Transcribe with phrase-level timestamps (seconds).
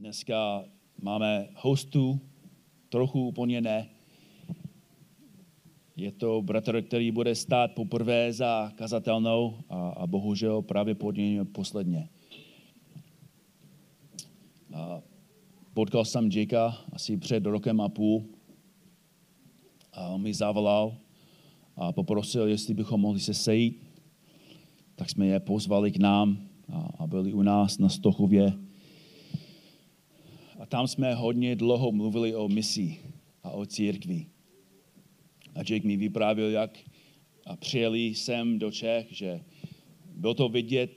[0.00, 0.64] Dneska
[1.02, 2.20] máme hostu,
[2.88, 3.88] trochu úplně ne.
[5.96, 11.46] Je to bratr, který bude stát poprvé za kazatelnou a, a bohužel právě pod ním
[11.46, 12.08] posledně.
[14.74, 15.02] A
[15.74, 18.24] potkal jsem Jakea asi před rokem a půl
[19.92, 20.96] a on mi zavolal
[21.76, 23.82] a poprosil, jestli bychom mohli se sejít.
[24.94, 28.69] Tak jsme je pozvali k nám a, a byli u nás na Stochově
[30.70, 32.98] tam jsme hodně dlouho mluvili o misi
[33.42, 34.26] a o církvi.
[35.54, 36.78] A Jake mi vyprávěl, jak
[37.46, 39.40] a přijeli sem do Čech, že
[40.14, 40.90] bylo to vidět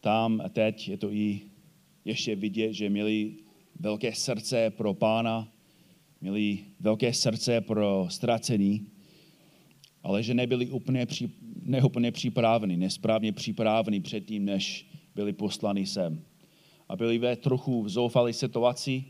[0.00, 1.40] tam a teď je to i
[2.04, 3.34] ještě vidět, že měli
[3.80, 5.52] velké srdce pro pána,
[6.20, 8.86] měli velké srdce pro ztracení,
[10.02, 11.06] ale že nebyli úplně,
[11.62, 16.27] neúplně připraveni, nesprávně připraveni předtím, než byli poslani sem
[16.88, 19.04] a byli ve trochu zoufalé situaci.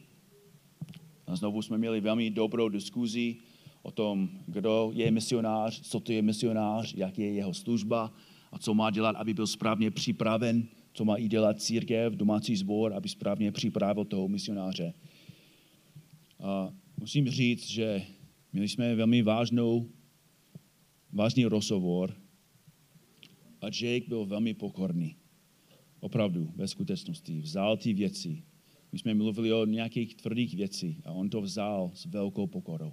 [1.26, 3.36] A znovu jsme měli velmi dobrou diskuzi
[3.82, 8.12] o tom, kdo je misionář, co to je misionář, jak je jeho služba
[8.52, 12.92] a co má dělat, aby byl správně připraven, co má i dělat církev, domácí sbor,
[12.92, 14.94] aby správně připravil toho misionáře.
[16.40, 18.02] A musím říct, že
[18.52, 19.88] měli jsme velmi vážnou,
[21.12, 22.14] vážný rozhovor
[23.60, 25.16] a Jake byl velmi pokorný.
[26.00, 27.40] Opravdu, ve skutečnosti.
[27.40, 28.42] Vzal ty věci.
[28.92, 32.92] My jsme mluvili o nějakých tvrdých věcí a on to vzal s velkou pokorou.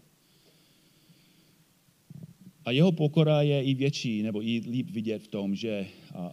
[2.65, 5.87] A jeho pokora je i větší, nebo i líp vidět v tom, že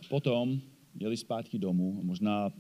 [0.09, 0.61] potom
[1.01, 2.51] jeli zpátky domů, možná,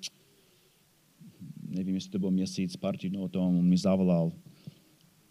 [1.68, 4.33] nevím, jestli to byl měsíc, pár týdnů o tom, on mi zavolal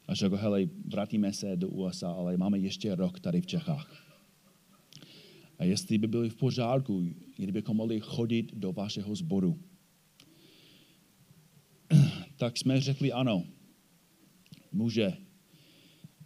[0.07, 4.10] a řekl, hele, vrátíme se do USA, ale máme ještě rok tady v Čechách.
[5.61, 9.59] A jestli by byli v pořádku, kdybychom mohli chodit do vašeho sboru.
[12.37, 13.45] Tak jsme řekli ano,
[14.71, 15.13] může.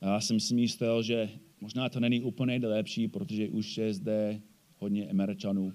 [0.02, 1.30] A já jsem si myslel, že
[1.62, 4.42] možná to není úplně nejlepší, protože už je zde
[4.78, 5.74] hodně Američanů.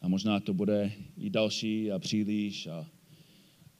[0.00, 2.66] A možná to bude i další a příliš.
[2.66, 2.86] A,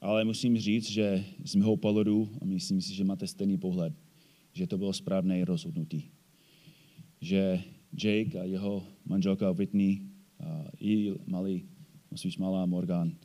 [0.00, 3.94] ale musím říct, že z mého pohledu, a myslím si, že máte stejný pohled,
[4.52, 6.10] že to bylo správné rozhodnutí.
[7.20, 10.00] Že Jake a jeho manželka Whitney
[10.80, 11.64] i malý,
[12.14, 13.16] spíš malá Morgan,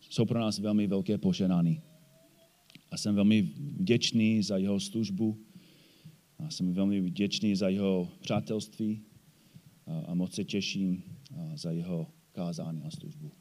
[0.00, 1.80] jsou pro nás velmi velké poženání.
[2.90, 5.38] A jsem velmi vděčný za jeho službu.
[6.38, 9.00] A jsem velmi vděčný za jeho přátelství
[10.06, 11.02] a moc se těším
[11.54, 13.32] za jeho kázání a službu.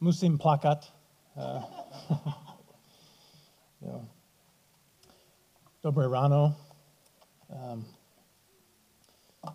[0.00, 0.94] Musím plakat.
[3.80, 4.04] Jo.
[5.82, 6.56] Dobré ráno.
[7.72, 7.86] Um,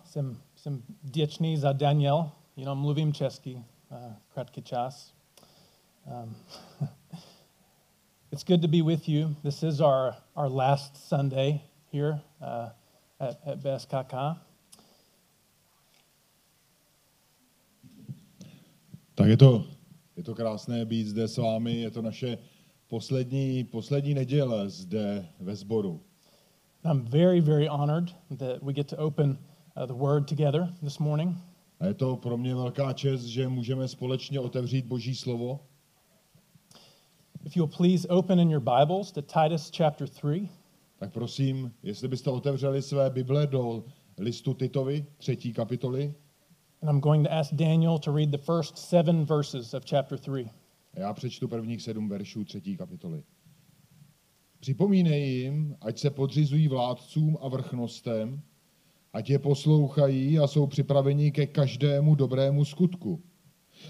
[0.04, 5.14] jsem, jsem vděčný za Daniel, jenom mluvím česky, uh, krátký čas.
[6.06, 6.36] Um,
[8.32, 9.34] it's good to be with you.
[9.42, 11.60] This is our, our last Sunday
[11.92, 12.68] here uh,
[13.20, 14.14] at, at BSKK.
[19.14, 19.79] Tak je to
[20.16, 22.38] Je to krásné být zde s vámi, je to naše
[22.88, 26.00] poslední, poslední neděle zde ve sboru.
[26.84, 29.38] I'm very, very honored that we get to open
[29.76, 31.36] uh, the word together this morning.
[31.80, 35.60] A je to pro mě velká čest, že můžeme společně otevřít Boží slovo.
[37.44, 40.48] If you'll please open in your Bibles to Titus chapter 3.
[40.98, 43.84] Tak prosím, jestli byste otevřeli své Bible do
[44.18, 46.14] listu Titovi, třetí kapitoly.
[46.82, 50.50] And I'm going to ask Daniel to read the first seven verses of chapter 3.
[50.94, 53.22] A já přečtu prvních sedm veršů třetí kapitoly.
[54.60, 58.42] Připomínej jim, ať se podřizují vládcům a vrchnostem,
[59.12, 63.22] ať je poslouchají a jsou připraveni ke každému dobrému skutku.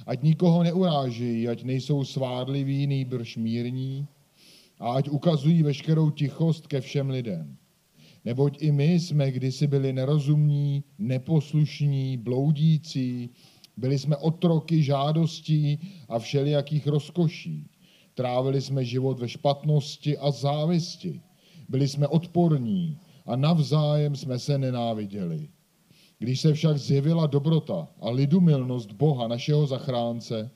[0.06, 4.06] Ať nikoho neurážejí, ať nejsou svádliví, nýbrž mírní,
[4.78, 7.56] a ať ukazují veškerou tichost ke všem lidem.
[8.24, 13.30] Neboť i my jsme kdysi byli nerozumní, neposlušní, bloudící,
[13.76, 15.78] byli jsme otroky žádostí
[16.08, 17.66] a všelijakých rozkoší.
[18.14, 21.20] Trávili jsme život ve špatnosti a závisti.
[21.68, 25.48] Byli jsme odporní a navzájem jsme se nenáviděli.
[26.18, 30.50] Když se však zjevila dobrota a lidumilnost Boha, našeho zachránce,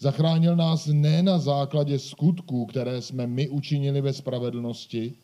[0.00, 5.14] zachránil nás ne na základě skutků, které jsme my učinili ve spravedlnosti,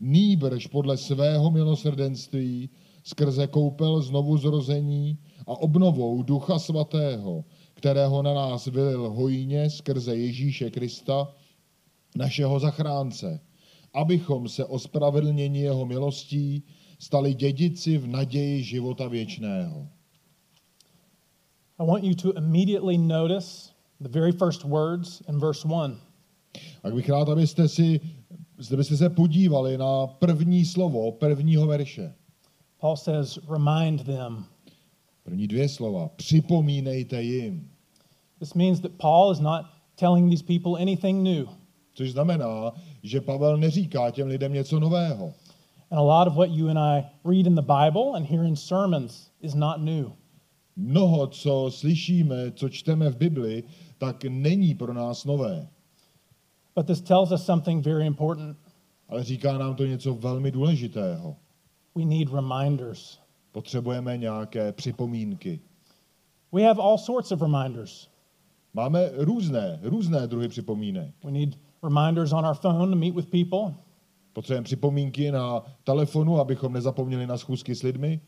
[0.00, 2.70] nýbrž podle svého milosrdenství
[3.04, 7.44] skrze koupel znovu zrození a obnovou Ducha Svatého,
[7.74, 11.28] kterého na nás vylil hojně skrze Ježíše Krista,
[12.16, 13.40] našeho zachránce,
[13.92, 16.62] abychom se o spravedlnění jeho milostí
[16.98, 19.88] stali dědici v naději života věčného.
[21.78, 23.70] I want you to immediately notice
[24.00, 26.00] the very first words in verse 1.
[26.82, 28.00] Tak bych rád, abyste si,
[28.72, 32.14] abyste se podívali na první slovo prvního verše.
[32.80, 34.44] Paul says, Remind them.
[35.22, 36.08] První dvě slova.
[36.08, 37.70] Připomínejte jim.
[38.38, 41.46] This means that Paul is not telling these people anything new.
[41.94, 42.72] Což znamená,
[43.02, 45.32] že Pavel neříká těm lidem něco nového.
[45.90, 48.56] And a lot of what you and I read in the Bible and hear in
[48.56, 50.12] sermons is not new.
[50.76, 53.64] Mnoho, co slyšíme, co čteme v Bibli,
[53.98, 55.68] tak není pro nás nové.
[56.76, 58.56] But this tells us something very important.
[59.08, 61.36] Ale říká nám to něco velmi důležitého.
[61.94, 63.18] We need reminders.
[63.52, 65.60] Potřebujeme nějaké připomínky.
[66.52, 68.08] We have all sorts of reminders.
[68.74, 71.14] Máme různé, různé druhy připomínek.
[71.24, 73.74] We need reminders on our phone to meet with people.
[74.32, 78.20] Potřebujeme připomínky na telefonu, abychom nezapomněli na schůzky s lidmi.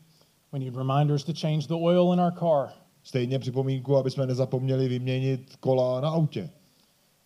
[0.51, 2.69] We need reminders to change the oil in our car.
[3.03, 6.49] Stejně připomínku, aby jsme nezapomněli vyměnit kola na autě.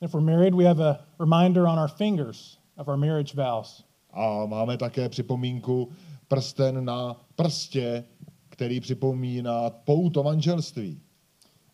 [0.02, 3.84] If we're married, we have a reminder on our fingers of our marriage vows.
[4.14, 5.90] A máme také připomínku
[6.28, 8.04] prsten na prstě,
[8.50, 11.00] který připomíná pouto manželství.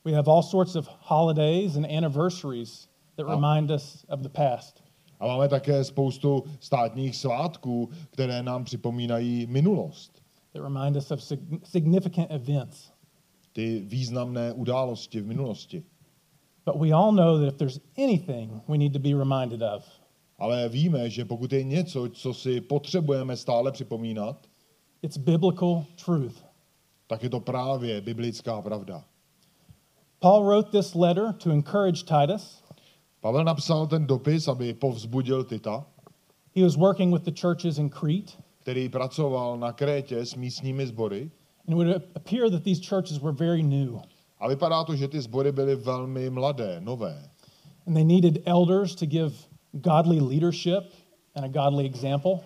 [0.06, 3.30] We have all sorts of holidays and anniversaries that Oh.
[3.30, 4.84] remind us of the past.
[5.20, 10.22] A máme také spoustu státních svátků, které nám připomínají minulost.
[10.54, 12.92] that remind us of sig- significant events.
[13.54, 15.84] Ty významné události v minulosti.
[16.68, 19.86] But we all know that if there's anything we need to be reminded of,
[20.40, 24.48] Ale víme, že pokud je něco, co si potřebujeme stále připomínat,
[25.02, 26.44] it's biblical truth.
[27.08, 29.04] tak je to právě biblická pravda.
[30.20, 32.64] Paul wrote this letter to encourage Titus.
[33.22, 35.86] Pavel napsal ten dopis, aby povzbudil Tita,
[36.56, 41.32] He was working with the churches in Crete, který pracoval na Krétě s místními sbory.
[41.68, 44.00] and it would appear that these churches were very new,
[44.40, 47.30] A vypadá to, že ty sbory byly velmi mladé, nové.
[47.88, 49.34] and they needed elders to give
[49.72, 50.84] godly leadership
[51.36, 52.40] and a godly example.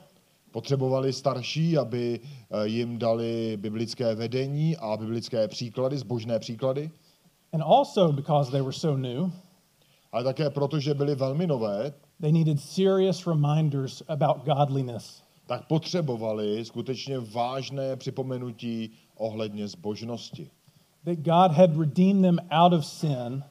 [0.51, 2.19] Potřebovali starší, aby
[2.51, 6.91] eh, jim dali biblické vedení a biblické příklady, zbožné příklady.
[7.53, 9.31] And also because they were so new,
[10.11, 15.23] Ale také proto, že byly velmi nové, they needed serious reminders about godliness.
[15.47, 20.49] tak potřebovali skutečně vážné připomenutí ohledně zbožnosti.
[21.06, 23.44] That God had redeemed them out of sin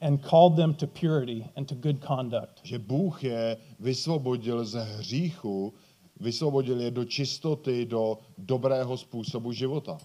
[0.00, 2.60] and called them to purity and to good conduct.
[2.62, 5.74] Že Bůh je vysvobodil ze hříchu,
[6.20, 9.98] vysvobodil je do čistoty, do dobrého způsobu života.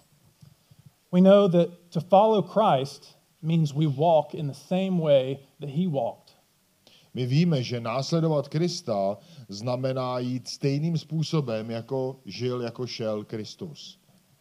[1.12, 5.86] We know that to follow Christ means we walk in the same way that he
[5.88, 6.34] walked.
[7.14, 9.18] My víme, že následovat Krista
[9.48, 13.98] znamená jít stejným způsobem, jako žil, jako šel Kristus.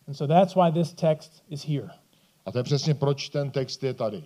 [0.08, 2.03] And so that's why this text is here.
[2.45, 4.24] A to je přesně proč ten text je tady.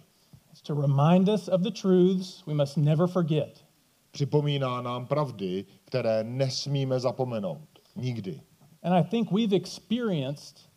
[0.52, 3.66] It's to remind us of the truths we must never forget.
[4.12, 7.68] Připomíná nám pravdy, které nesmíme zapomenout.
[7.96, 8.42] Nikdy.
[8.84, 10.68] And I think we've experienced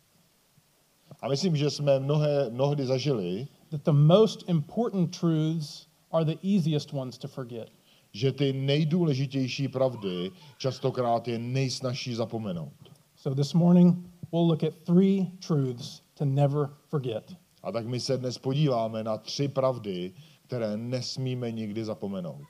[1.21, 6.93] A myslím, že jsme mnohé, mnohdy zažili, that the most important truths are the easiest
[6.93, 7.69] ones to forget.
[8.13, 12.73] že ty nejdůležitější pravdy častokrát je nejsnažší zapomenout.
[13.15, 13.95] So this morning,
[14.31, 17.33] we'll look at three truths to never forget.
[17.63, 20.13] A tak my se dnes podíváme na tři pravdy,
[20.43, 22.47] které nesmíme nikdy zapomenout.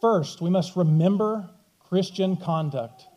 [0.00, 1.48] First, we must remember
[1.88, 3.08] Christian conduct.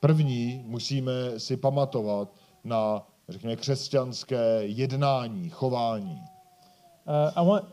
[0.00, 6.22] První musíme si pamatovat na, řekněme, křesťanské jednání, chování.
[7.06, 7.64] Uh, I want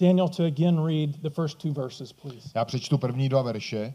[0.00, 2.50] Daniel to again read the first two verses, please.
[2.54, 3.94] Já přečtu první dva verše.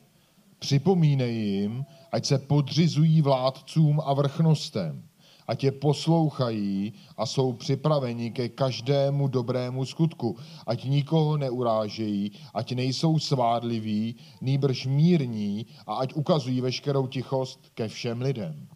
[0.60, 5.04] Připomínej jim, ať se podřizují vládcům a vrchnostem,
[5.48, 10.38] ať je poslouchají a jsou připraveni ke každému dobrému skutku,
[10.68, 18.22] ať nikoho neurážejí, ať nejsou svádliví, nýbrž mírní a ať ukazují veškerou tichost ke všem
[18.22, 18.68] lidem.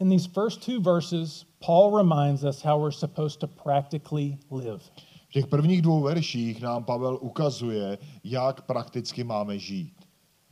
[0.00, 4.80] In these first two verses, Paul reminds us how we're supposed to practically live.
[5.28, 9.94] V těch prvních dvou verších nám Pavel ukazuje, jak prakticky máme žít.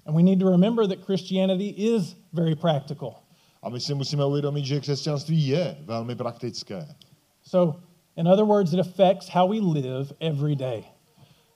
[0.07, 3.28] And we need to remember that Christianity is very practical.
[3.63, 6.89] A my si musíme uvědomit, že křesťanství je velmi praktické.
[7.43, 7.81] So,
[8.17, 10.85] in other words, it affects how we live every day.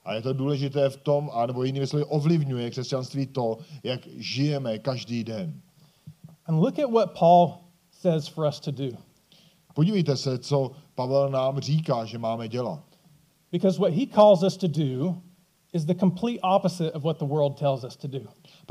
[0.05, 5.23] A je to důležité v tom, anebo jinými slovy, ovlivňuje křesťanství to, jak žijeme každý
[5.23, 5.61] den.
[6.45, 7.53] And look at what Paul
[7.91, 8.97] says for us to do.
[9.73, 12.83] Podívejte se, co Pavel nám říká, že máme dělat.
[13.51, 15.15] Because what he calls us to do
[15.73, 18.19] is the complete opposite of what the world tells us to do.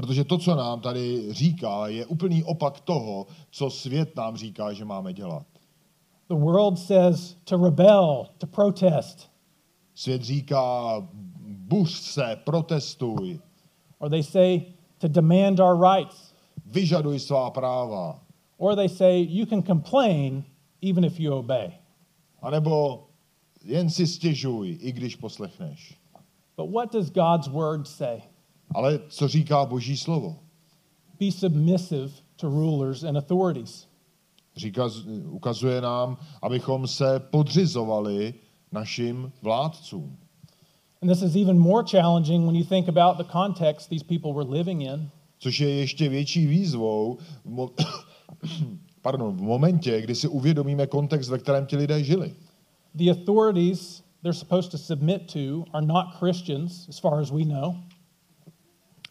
[0.02, 4.84] Protože to, co nám tady říká, je úplný opak toho, co svět nám říká, že
[4.84, 5.46] máme dělat.
[6.28, 9.30] The world says to rebel, to protest,
[9.94, 10.96] Svět říká,
[11.44, 13.40] buř se, protestuj,
[13.98, 14.60] or they say
[14.98, 16.34] to demand our rights,
[16.66, 18.20] vyžaduj svá práva.
[18.58, 20.44] or they say you can complain
[20.82, 21.72] even if you obey.
[22.42, 23.04] A nebo
[23.64, 25.98] jen si stěžuj, i když poslechneš.
[26.56, 28.22] But what does God's word say?
[28.74, 30.36] Ale co říká Boží slovo?
[31.20, 33.86] Be submissive to rulers and authorities.
[34.56, 34.88] Říká,
[35.30, 38.34] ukazuje nám, abychom se podřizovali
[38.72, 40.16] našim vládcům.
[41.02, 44.50] And this is even more challenging when you think about the context these people were
[44.58, 45.10] living in.
[45.38, 47.70] Což je ještě větší výzvou v, mo-
[49.02, 52.34] pardon, v momentě, kdy si uvědomíme kontext, ve kterém ti lidé žili.
[52.94, 57.74] The authorities they're supposed to submit to are not Christians, as far as we know.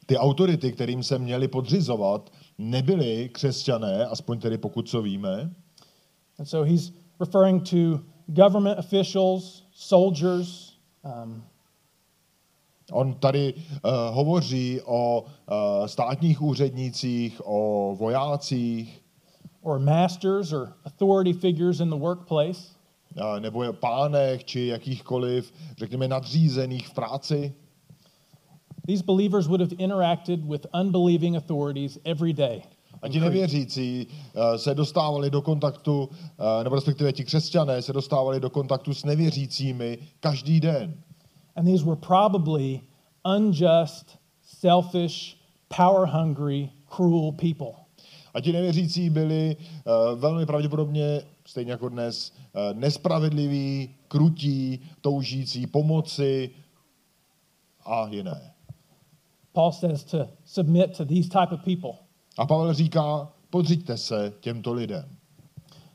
[0.06, 5.52] Ty autority, kterým se měli podřizovat, nebyli křesťané, aspoň tedy pokud co víme.
[6.40, 10.74] And so he's referring to government officials, soldiers,
[11.24, 11.44] um,
[12.92, 19.02] On tady uh, hovoří o uh, státních úřednících, o vojácích,
[19.62, 22.62] or masters or authority figures in the workplace.
[23.16, 27.54] uh, nebo pánech, či jakýchkoliv, řekněme, nadřízených v práci.
[28.92, 32.64] These believers would have interacted with unbelieving authorities every day.
[33.02, 38.40] A ti nevěřící uh, se dostávali do kontaktu, uh, nebo respektive ti křesťané se dostávali
[38.40, 40.94] do kontaktu s nevěřícími každý den.
[41.56, 42.82] And these were probably
[43.38, 45.38] unjust, selfish,
[45.78, 47.72] power hungry, cruel people.
[48.34, 56.50] A ti nevěřící byli uh, velmi pravděpodobně, stejně jako dnes, uh, nespravedliví, krutí, toužící pomoci
[57.86, 58.52] a jiné.
[59.54, 61.92] Paul says to submit to these type of people.
[62.38, 65.06] A Pavel říká, podřiďte se těmto lidem.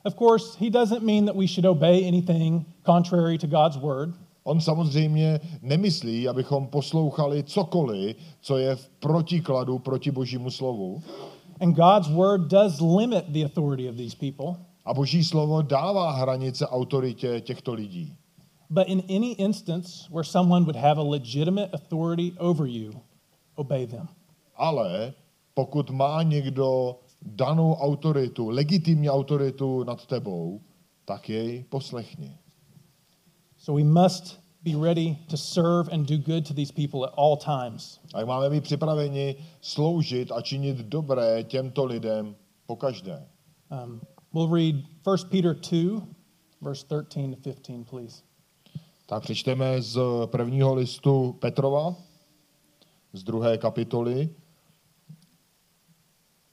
[0.04, 4.14] Of course, he doesn't mean that we should obey anything contrary to God's word.
[4.44, 11.02] On samozřejmě nemyslí, abychom poslouchali cokoliv, co je v protikladu proti božímu slovu.
[11.60, 14.56] And God's word does limit the authority of these people.
[14.84, 18.14] A boží slovo dává hranice autoritě těchto lidí.
[18.70, 22.92] But in any instance where someone would have a legitimate authority over you,
[23.56, 24.08] obey them.
[24.54, 25.12] Ale
[25.54, 30.60] pokud má někdo danou autoritu, legitimní autoritu nad tebou,
[31.04, 32.38] tak jej poslechni.
[33.56, 37.36] So we must be ready to serve and do good to these people at all
[37.36, 38.00] times.
[38.14, 42.36] A máme být připraveni sloužit a činit dobré těmto lidem
[42.66, 43.28] pokaždé.
[43.84, 44.00] Um,
[44.34, 44.74] we'll read
[45.06, 46.02] 1 Peter 2,
[46.60, 48.22] verse 13 to 15, please.
[49.06, 51.94] Tak přečteme z prvního listu Petrova,
[53.16, 54.28] z druhé kapitoly.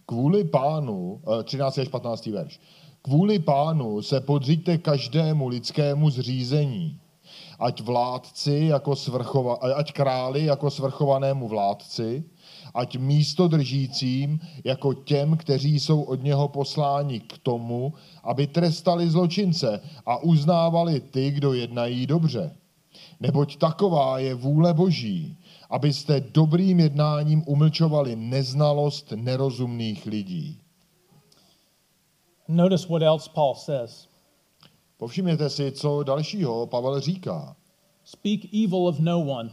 [0.05, 1.81] Kvůli pánu, eh, 13.
[1.81, 2.31] až 15.
[2.31, 2.59] verš.
[3.01, 6.99] Kvůli pánu se podřiďte každému lidskému zřízení,
[7.59, 12.23] ať vládci jako svrchova, ať králi jako svrchovanému vládci,
[12.73, 17.93] ať místo držícím jako těm, kteří jsou od něho posláni k tomu,
[18.23, 22.55] aby trestali zločince a uznávali ty, kdo jednají dobře.
[23.19, 25.37] Neboť taková je vůle Boží,
[25.73, 30.61] abyste dobrým jednáním umlčovali neznalost nerozumných lidí.
[32.47, 34.07] Notice what else Paul says
[34.97, 37.55] Povšimněte si, co dalšího Pavel říká.
[38.03, 39.49] Speak evil of no one,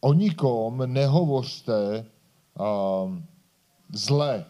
[0.00, 2.06] O nikom nehovořte
[2.58, 3.26] um,
[3.92, 4.44] zle.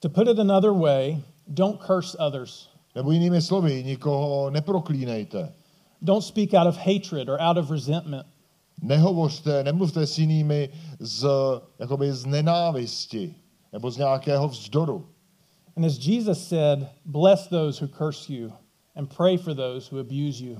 [0.00, 2.68] To put it another way, don't curse others.
[2.94, 5.52] Nebo jinými slovy, nikoho neproklínejte.
[6.02, 8.26] Don't speak out of hatred or out of resentment.
[8.84, 11.26] Nehovořte, nemluvte s jinými z,
[11.78, 13.34] jakoby z nenávisti
[13.72, 15.06] nebo z nějakého vzdoru.
[15.76, 18.52] And as Jesus said, bless those who curse you
[18.94, 20.56] and pray for those who abuse you.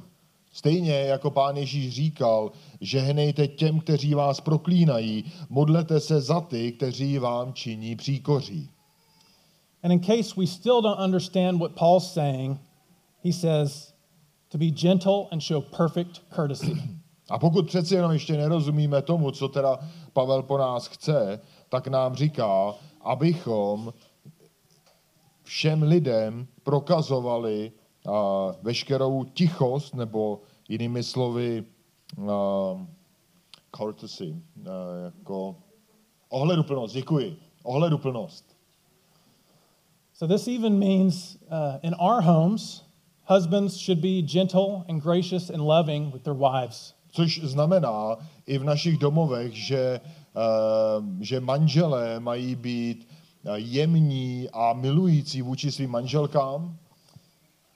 [0.52, 7.18] Stejně jako pán Ježíš říkal, žehnejte těm, kteří vás proklínají, modlete se za ty, kteří
[7.18, 8.70] vám činí příkoří.
[9.82, 12.58] And in case we still don't understand what Paul's saying,
[13.24, 13.94] he says
[14.48, 16.72] to be gentle and show perfect courtesy.
[17.30, 19.78] A pokud přeci jenom ještě nerozumíme tomu, co teda
[20.12, 23.92] Pavel po nás chce, tak nám říká, abychom
[25.42, 27.72] všem lidem prokazovali
[28.62, 31.64] veškerou tichost, nebo jinými slovy
[33.76, 34.36] courtesy,
[35.04, 35.56] jako
[36.28, 38.54] ohleduplnost, děkuji, ohleduplnost.
[40.12, 42.84] so this even means uh, in our homes,
[43.24, 46.94] Husbands should be gentle and gracious and loving with their wives.
[47.14, 48.16] Což znamená
[48.46, 53.08] i v našich domovech, že, uh, že manželé mají být
[53.44, 56.76] eh, jemní a milující vůči svým manželkám.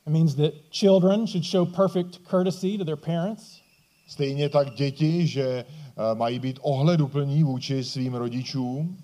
[0.06, 3.60] It means that children should show perfect courtesy to their parents.
[4.08, 8.98] Stejně tak děti, že uh, mají být ohleduplní vůči svým rodičům.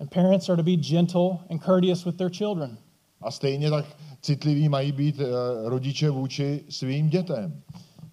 [0.00, 2.78] And parents are to be gentle and courteous with their children.
[3.20, 3.84] A stejně tak
[4.22, 5.20] citliví mají být
[5.64, 7.62] rodiče vůči svým dětem.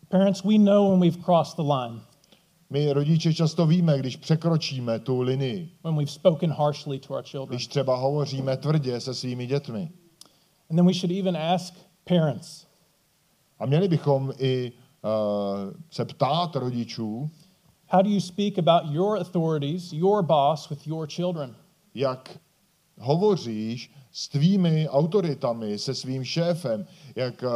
[0.10, 2.02] Parents, we know when we've crossed the line,
[2.72, 7.50] My rodiče často víme, když překročíme tu linii, when we've spoken harshly to our children.
[7.58, 9.92] když třeba hovoříme tvrdě se svými dětmi.
[10.70, 11.74] And then we should even ask
[12.04, 12.66] parents,
[13.60, 14.72] A měli bychom i
[15.04, 17.30] uh, se ptát rodičů,
[17.88, 21.56] how do you speak about your authorities, your boss, with your children?
[21.96, 22.40] jak
[23.00, 26.86] hovoříš s tvými autoritami, se svým šéfem,
[27.16, 27.50] jak uh,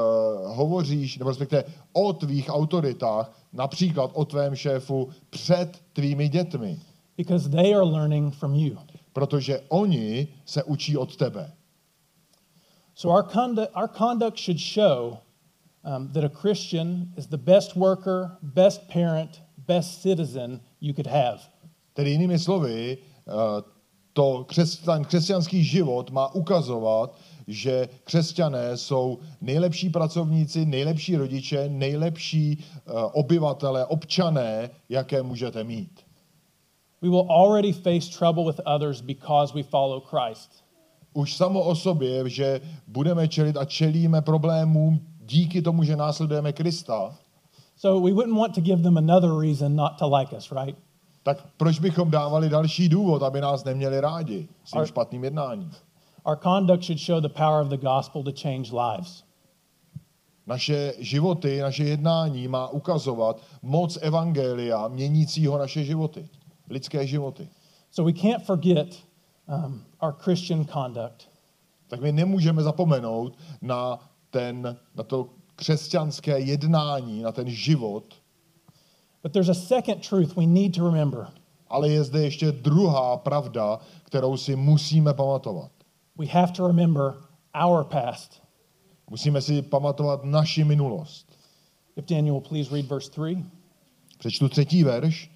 [0.56, 6.80] hovoříš, nebo respektive o tvých autoritách, například o tvém šéfu před tvými dětmi,
[7.18, 8.78] Because they are learning from you.
[9.14, 11.52] protože oni se učí od tebe.
[12.96, 15.18] So our conduct, our conduct should show
[15.84, 21.40] um, that a Christian is the best worker, best parent, best citizen you could have.
[21.94, 23.34] Tedy jinými slovy, uh,
[24.14, 27.18] to křesťan, křesťanský život má ukazovat,
[27.48, 36.02] že křesťané jsou nejlepší pracovníci, nejlepší rodiče, nejlepší uh, obyvatele, občané, jaké můžete mít.
[37.02, 40.50] We will already face trouble with others because we follow Christ.
[41.14, 47.16] Už samo o sobě, že budeme čelit a čelíme problémům díky tomu, že následujeme Krista,
[47.76, 50.76] So we wouldn't want to give them another reason not to like us, right?
[51.24, 55.72] Tak proč bychom dávali další důvod, aby nás neměli rádi svým Ar- špatným jednáním?
[56.26, 59.24] Our conduct should show the power of the gospel to change lives.
[60.48, 66.30] Naše životy, naše jednání má ukazovat moc evangelia měnícího naše životy,
[66.70, 67.50] lidské životy.
[67.92, 69.04] So we can't forget
[69.48, 71.30] um, our Christian conduct.
[71.88, 78.04] Tak my nemůžeme zapomenout na, ten, na to křesťanské jednání, na ten život,
[79.24, 81.28] But there's a second truth we need to remember.
[81.74, 85.72] ale je zde ještě druhá pravda, kterou si musíme pamatovat.
[86.18, 87.14] We have to remember
[87.66, 88.44] our past.
[89.10, 91.38] Musíme si pamatovat naši minulost.
[91.96, 93.44] If Daniel will please read verse 3.
[94.18, 95.32] Přečtu třetí verš.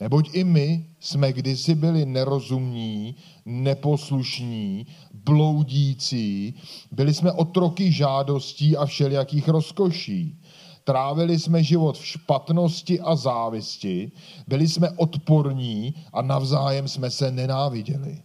[0.00, 6.54] Neboť i my jsme kdysi byli nerozumní, neposlušní, bloudící,
[6.92, 10.40] byli jsme otroky žádostí a všelijakých rozkoší.
[10.84, 14.12] Trávili jsme život v špatnosti a závisti,
[14.46, 18.22] byli jsme odporní a navzájem jsme se nenáviděli.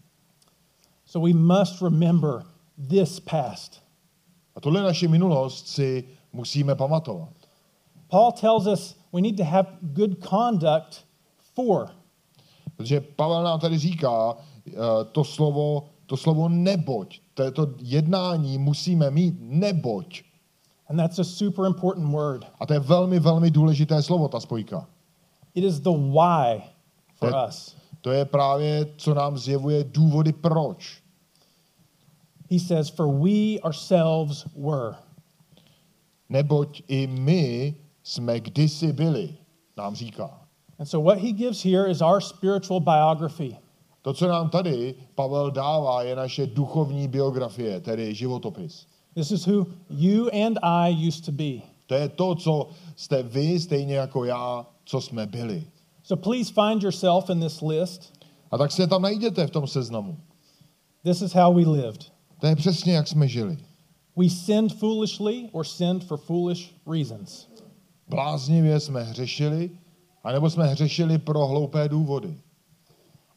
[1.06, 2.43] So we must remember
[2.89, 3.82] this past.
[4.56, 7.34] A tohle naši minulost si musíme pamatovat.
[8.08, 11.06] Paul tells us we need to have good conduct
[11.56, 11.89] for.
[12.76, 14.36] Protože Pavel nám tady říká
[14.67, 14.72] eh,
[15.12, 17.19] to slovo, to slovo neboť.
[17.34, 20.22] To, je to jednání musíme mít neboť.
[20.89, 22.45] And that's a super important word.
[22.60, 24.88] A to je velmi, velmi důležité slovo, ta spojka.
[25.56, 26.62] It is the why
[27.15, 27.75] for That- us.
[28.02, 31.04] To je právě, co nám zjevuje důvody proč.
[32.52, 34.95] He says, For we ourselves were.
[36.30, 39.36] Neboť i my jsme kdysi byli,
[39.78, 40.41] nám říká.
[40.80, 43.58] And so what he gives here is our spiritual biography.
[44.02, 48.88] To, co nám tady Pavel dává, je naše duchovní biografie, tedy životopis.
[49.15, 51.62] This is who you and I used to be.
[51.88, 55.67] To je to, co jste vy, stejně jako já, co jsme byli.
[56.04, 58.13] So please find yourself in this list.
[58.52, 60.17] A tak se tam najděte v tom seznamu.
[61.04, 62.12] This is how we lived.
[62.39, 63.58] To je přesně, jak jsme žili.
[64.15, 67.48] We sinned foolishly or sinned for foolish reasons.
[68.08, 69.72] Bláznivě jsme hřešili,
[70.24, 72.38] anebo jsme hřešili pro hloupé důvody.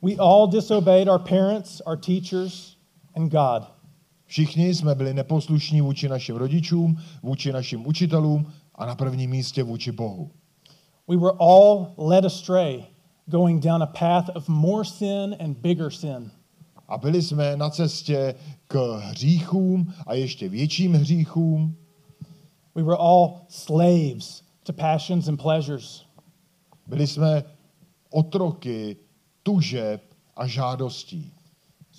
[0.02, 2.76] We all disobeyed our parents, our teachers,
[3.14, 3.71] and God.
[4.32, 9.92] Všichni jsme byli neposlušní vůči našim rodičům, vůči našim učitelům a na prvním místě vůči
[9.92, 10.30] Bohu.
[11.08, 12.84] We were all led astray,
[13.26, 16.30] going down a path of more sin and bigger sin.
[16.88, 18.34] A byli jsme na cestě
[18.66, 21.76] k hříchům a ještě větším hříchům.
[22.74, 26.04] We were all slaves to passions and pleasures.
[26.86, 27.44] Byli jsme
[28.10, 28.96] otroky
[29.42, 30.02] tužeb
[30.36, 31.32] a žádostí.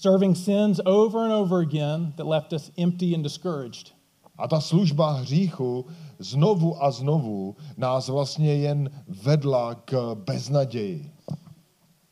[0.04, 3.92] Serving sins over and over again that left us empty and discouraged.
[4.38, 5.86] A ta služba hříchu
[6.20, 11.12] znovu a znovu nás vlastně jen vedla k beznaději.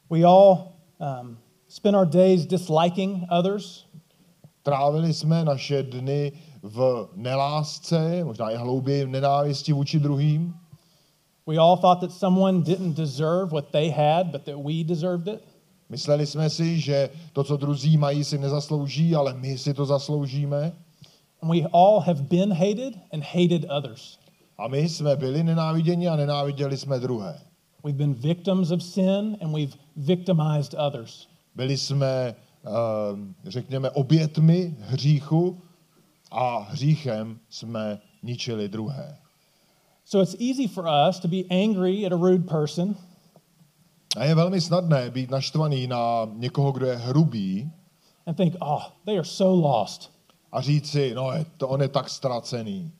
[0.10, 3.86] We all um, spent our days disliking others,
[4.64, 6.32] Trávili jsme naše dny
[6.64, 10.56] v nelásce, možná i hlouběji v nenávisti vůči druhým.
[11.48, 15.51] We all thought that someone didn't deserve what they had, but that we deserved it.
[15.92, 20.72] Mysleli jsme si, že to, co druzí mají, si nezaslouží, ale my si to zasloužíme.
[21.42, 24.20] And we all have been hated and hated others.
[24.58, 27.40] A my jsme byli nenáviděni a nenáviděli jsme druhé.
[27.84, 31.28] We've been victims of sin and we've victimized others.
[31.56, 32.70] Byli jsme, eh,
[33.48, 35.62] řekněme, obětmi hříchu
[36.32, 39.18] a hříchem jsme ničili druhé.
[40.06, 42.96] So it's easy for us to be angry at a rude person
[44.18, 47.72] A je velmi snadné být naštvaný na někoho, kdo je hrubý
[48.28, 50.12] and think, oh, they are so lost.
[50.52, 52.92] a říct si, no je to, on je tak ztracený.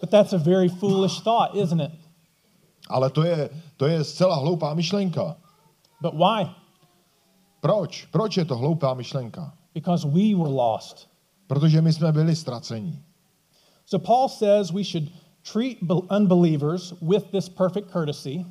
[0.00, 1.90] But that's a very foolish thought, isn't it?
[2.88, 5.36] Ale to je, to je zcela hloupá myšlenka.
[6.00, 6.50] But why?
[7.60, 8.08] Proč?
[8.10, 9.52] Proč je to hloupá myšlenka?
[9.74, 11.08] Because we were lost.
[11.46, 13.02] Protože my jsme byli ztracení.
[13.86, 15.08] So Paul says we should
[15.52, 18.46] treat be- unbelievers with this perfect courtesy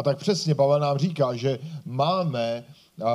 [0.00, 2.64] A tak přesně Pavel nám říká, že máme
[3.00, 3.06] uh,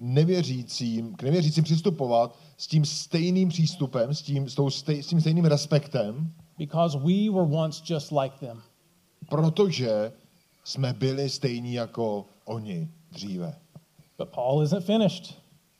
[0.00, 5.20] nevěřícím, k nevěřícím přistupovat s tím stejným přístupem, s tím, s, tou stej, s tím
[5.20, 8.62] stejným respektem, because we were once just like them.
[9.28, 10.12] protože
[10.64, 13.54] jsme byli stejní jako oni dříve.
[14.18, 15.34] But Paul isn't finished.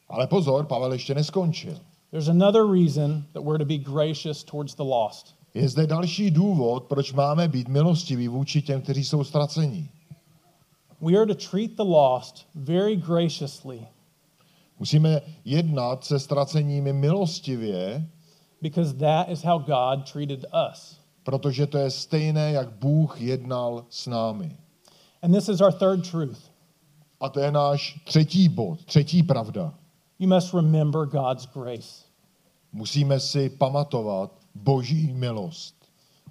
[0.08, 1.78] Ale pozor, Pavel ještě neskončil.
[2.10, 5.34] There's another reason that we're to be gracious towards the lost.
[5.54, 9.90] Je zde další důvod, proč máme být milostiví vůči těm, kteří jsou ztracení.
[11.00, 13.86] We are to treat the lost very graciously
[14.78, 18.08] Musíme jednat se ztraceními milostivě,
[18.62, 21.00] because that is how God treated us.
[21.22, 24.56] protože to je stejné, jak Bůh jednal s námi.
[25.22, 26.50] And this is our third truth.
[27.20, 29.74] A to je náš třetí bod, třetí pravda.
[30.18, 32.04] You must remember God's grace.
[32.72, 35.74] Musíme si pamatovat Boží milost.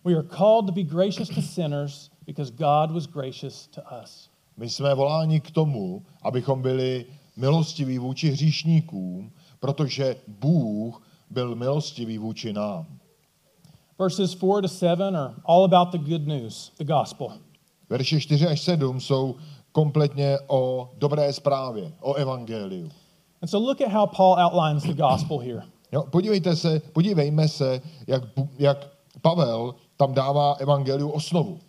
[0.04, 4.30] We are called to be gracious to sinners because God was gracious to us.
[4.58, 7.06] My jsme voláni k tomu, abychom byli
[7.38, 12.86] milostiví vůči hříšníkům, protože Bůh byl milostivý vůči nám.
[14.00, 17.28] Verses 4 to 7 are all about the good news, the gospel.
[17.90, 19.36] Verše 4 až 7 jsou
[19.72, 22.90] kompletně o dobré zprávě, o evangeliu.
[23.42, 25.62] And so look at how Paul outlines the gospel here.
[25.92, 28.24] Jo, podívejte se, podívejme se, jak,
[28.58, 28.88] jak
[29.22, 31.60] Pavel tam dává evangeliu osnovu.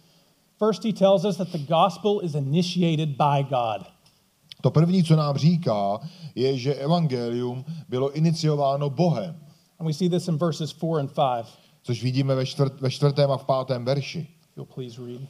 [0.59, 3.87] First, he tells us that the gospel is initiated by God.
[4.63, 6.01] To první, co nám říká,
[6.35, 9.37] je, že evangelium bylo iniciováno Bohem,
[9.79, 11.47] And we see this in verses 4 and 5.
[11.83, 14.27] což vidíme ve, čtvrt, ve čtvrtém a v pátém verši.
[14.57, 15.21] You'll please read.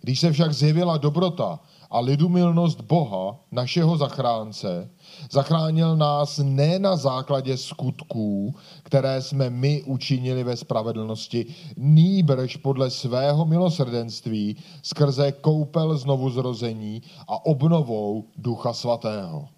[0.00, 4.90] Když se však zjevila dobrota a lidumilnost Boha, našeho zachránce,
[5.30, 11.46] zachránil nás ne na základě skutků, které jsme my učinili ve spravedlnosti,
[11.76, 19.48] nýbrž podle svého milosrdenství skrze koupel znovu zrození a obnovou Ducha Svatého.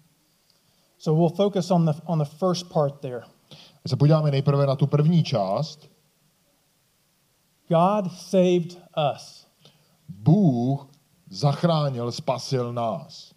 [0.97, 3.21] So we'll focus on the, on the first part there.
[3.87, 5.89] Se podíváme nejprve na tu první část.
[7.69, 8.77] God saved
[9.15, 9.47] us.
[10.09, 10.90] Bůh
[11.31, 13.33] zachránil, spasil nás.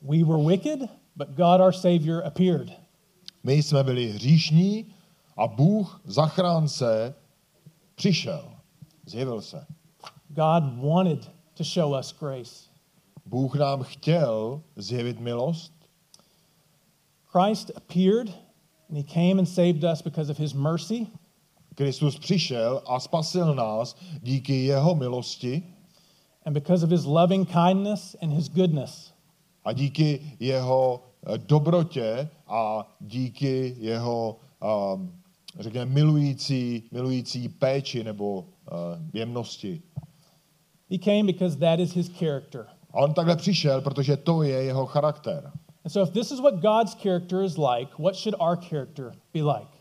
[0.00, 2.72] We were wicked, but God our Savior appeared.
[3.44, 4.86] My jsme byli hříšní
[5.36, 7.14] a Bůh, zachránce,
[7.94, 8.44] přišel,
[9.06, 9.66] zjevil se.
[10.28, 12.68] God wanted to show us grace.
[13.26, 15.72] Bůh nám chtěl zjevit milost.
[17.26, 18.28] Christ appeared
[18.88, 21.06] and he came and saved us because of his mercy.
[21.74, 25.71] Kristus přišel a spasil nás díky jeho milosti
[26.44, 29.12] and because of his loving kindness and his goodness.
[29.64, 34.36] a díky jeho eh, dobrotě a díky jeho,
[34.94, 35.12] um,
[35.60, 38.44] řekněme, milující, milující péči nebo uh,
[39.12, 39.82] jemnosti.
[40.90, 42.66] He came because that is his character.
[42.90, 45.50] A on takhle přišel, protože to je jeho charakter.
[45.84, 49.42] And so, if this is what God's character is like, what should our character be
[49.42, 49.72] like?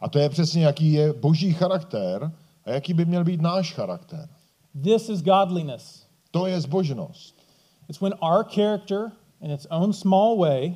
[0.00, 2.32] A to je přesně, jaký je boží charakter
[2.64, 4.28] a jaký by měl být náš charakter.
[4.82, 6.06] This is godliness.
[6.30, 7.34] To je zbožnost.
[7.88, 10.74] It's when our character, in its own small way,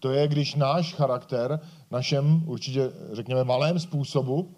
[0.00, 4.54] To je, když náš charakter, našem určitě, řekněme, malém způsobu,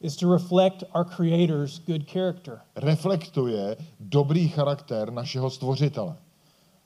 [0.00, 2.60] is to reflect our Creator's good character.
[2.76, 6.16] reflektuje dobrý charakter našeho stvořitele.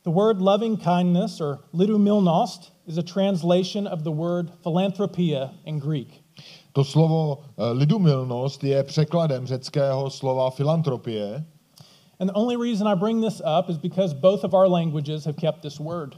[0.02, 6.08] The word loving kindness, or lidumilnost, is a translation of the word philanthropia in Greek.
[6.72, 11.44] To slovo eh, lidumilnost je překladem řeckého slova filantropie
[12.20, 15.36] And the only reason I bring this up is because both of our languages have
[15.36, 16.16] kept this word.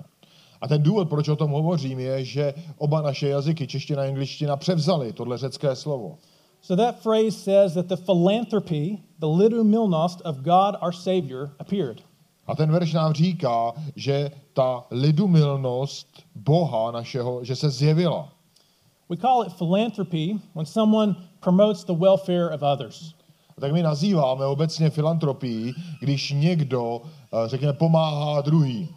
[0.60, 4.56] A ten důvod, proč o tom hovořím, je, že oba naše jazyky, čeština a angličtina,
[4.56, 6.18] převzali tohle řecké slovo.
[6.60, 12.02] So that phrase says that the philanthropy, the lidumilnost of God our Savior appeared.
[12.46, 18.32] A ten verš nám říká, že ta lidumilnost Boha našeho, že se zjevila.
[19.08, 23.14] We call it philanthropy when someone promotes the welfare of others.
[23.56, 28.88] A tak my nazýváme obecně filantropii, když někdo, eh, řekněme, pomáhá druhým.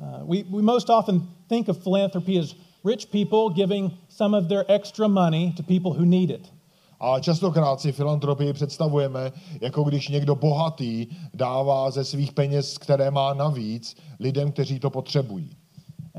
[0.00, 4.64] Uh, we, we most often think of philanthropy as rich people giving some of their
[4.68, 6.52] extra money to people who need it.
[7.00, 13.34] A častokrát si filantropii představujeme, jako když někdo bohatý dává ze svých peněz, které má
[13.34, 15.50] navíc, lidem, kteří to potřebují.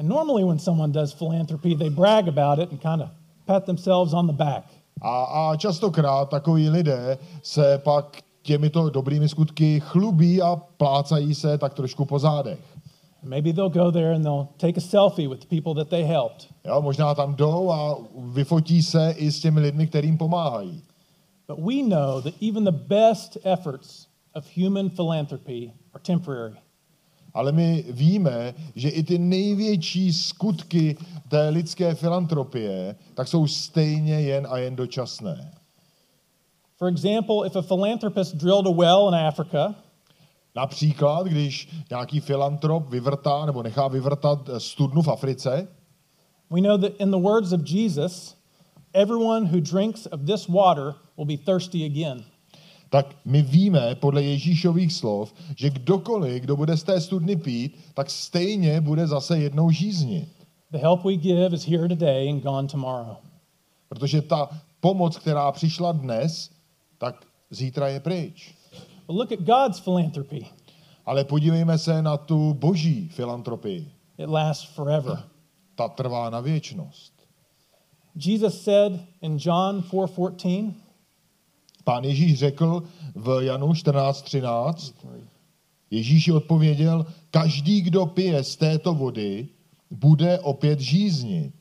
[0.02, 3.10] And normally, when someone does philanthropy, they brag about it and kind of
[3.46, 4.64] pat themselves on the back.
[5.02, 11.74] A, a častokrát takoví lidé se pak těmito dobrými skutky chlubí a plácají se tak
[11.74, 12.60] trošku po zádech.
[13.24, 16.48] Maybe they'll go there and they'll take a selfie with the people that they helped.
[16.66, 20.82] Jo, možná tam jdou a vyfotí se i s těmi lidmi, kterým pomáhají.
[21.48, 26.61] But we know that even the best efforts of human philanthropy are temporary.
[27.34, 34.48] Ale my víme, že i ty největší skutky té lidské filantropie, tak jsou stejně jen
[34.50, 35.52] a jen dočasné.
[36.78, 39.76] For example, if a philanthropist drilled a well in Africa,
[40.56, 45.68] Například, když nějaký filantrop vyvrtá nebo nechá vyvrtat eh, studnu v Africe,
[46.50, 48.36] we know that in the words of Jesus,
[48.94, 52.24] everyone who drinks of this water will be thirsty again.
[52.92, 58.10] Tak my víme podle Ježíšových slov, že kdokoliv, kdo bude z té studny pít, tak
[58.10, 60.30] stejně bude zase jednou žíznit.
[60.72, 63.16] The help we give is here today and gone tomorrow.
[63.90, 64.50] Protože ta
[64.80, 66.52] pomoc, která přišla dnes,
[66.98, 68.56] tak zítra je pryč.
[69.08, 70.46] But look at God's philanthropy.
[71.06, 73.92] Ale podívejme se na tu boží filantropii.
[74.18, 75.24] It lasts forever.
[75.76, 77.14] Ta trvá na věčnost.
[78.16, 80.74] Jesus said in John 4:14,
[81.84, 82.84] Pán Ježíš řekl
[83.16, 84.94] v Janu 14.13,
[85.92, 89.48] Ježíš odpověděl, každý, kdo pije z této vody,
[89.92, 91.54] bude opět žíznit.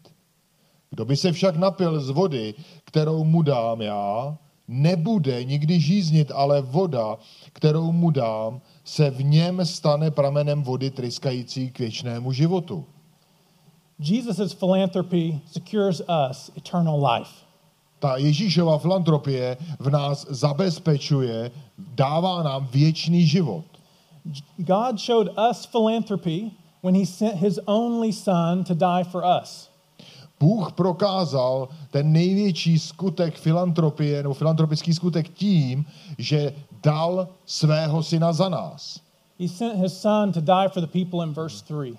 [0.90, 2.54] Kdo by se však napil z vody,
[2.84, 7.18] kterou mu dám já, nebude nikdy žíznit, ale voda,
[7.52, 12.84] kterou mu dám, se v něm stane pramenem vody tryskající k věčnému životu.
[13.98, 17.49] Jesus' philanthropy secures us eternal life.
[18.00, 23.64] Ta Ježíšova filantropie v nás zabezpečuje, dává nám věčný život.
[24.56, 26.50] God showed us philanthropy
[26.82, 29.68] when he sent his only son to die for us.
[30.40, 35.84] Bůh prokázal ten největší skutek filantropie nebo filantropický skutek tím,
[36.18, 39.00] že dal svého syna za nás.
[39.40, 41.96] He sent his son to die for the people in verse 3.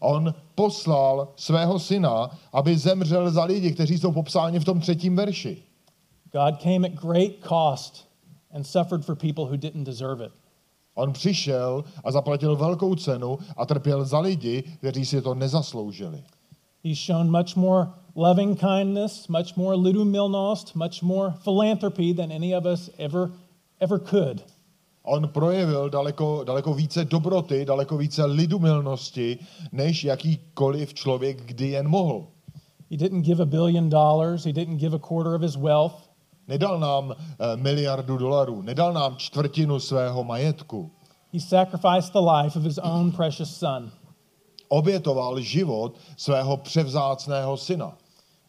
[0.00, 5.62] On poslal svého syna, aby zemřel za lidi, kteří jsou popsáni v tom třetím verši.
[6.32, 8.08] God came at great cost
[8.54, 10.32] and suffered for people who didn't deserve it.
[10.94, 16.22] On přišel a zaplatil velkou cenu a trpěl za lidi, kteří si to nezasloužili.
[16.84, 22.64] He's shown much more loving kindness, much more lidumilnost, much more philanthropy than any of
[22.64, 23.30] us ever
[23.80, 24.44] ever could.
[25.06, 29.38] On projevil daleko, daleko více dobroty, daleko více lidumilnosti,
[29.72, 32.26] než jakýkoliv člověk kdy jen mohl.
[32.90, 35.94] He didn't give a billion dollars, he didn't give a quarter of his wealth.
[36.48, 40.90] Nedal nám eh, miliardu dolarů, nedal nám čtvrtinu svého majetku.
[41.32, 43.90] He sacrificed the life of his own precious son.
[44.68, 47.96] Obětoval život svého převzácného syna.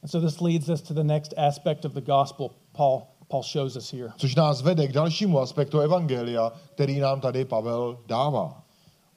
[0.04, 3.76] And so this leads us to the next aspect of the gospel Paul Paul shows
[3.76, 8.62] us here, Což nás vede k dalšímu aspektu evangelia, který nám tady Pavel dává.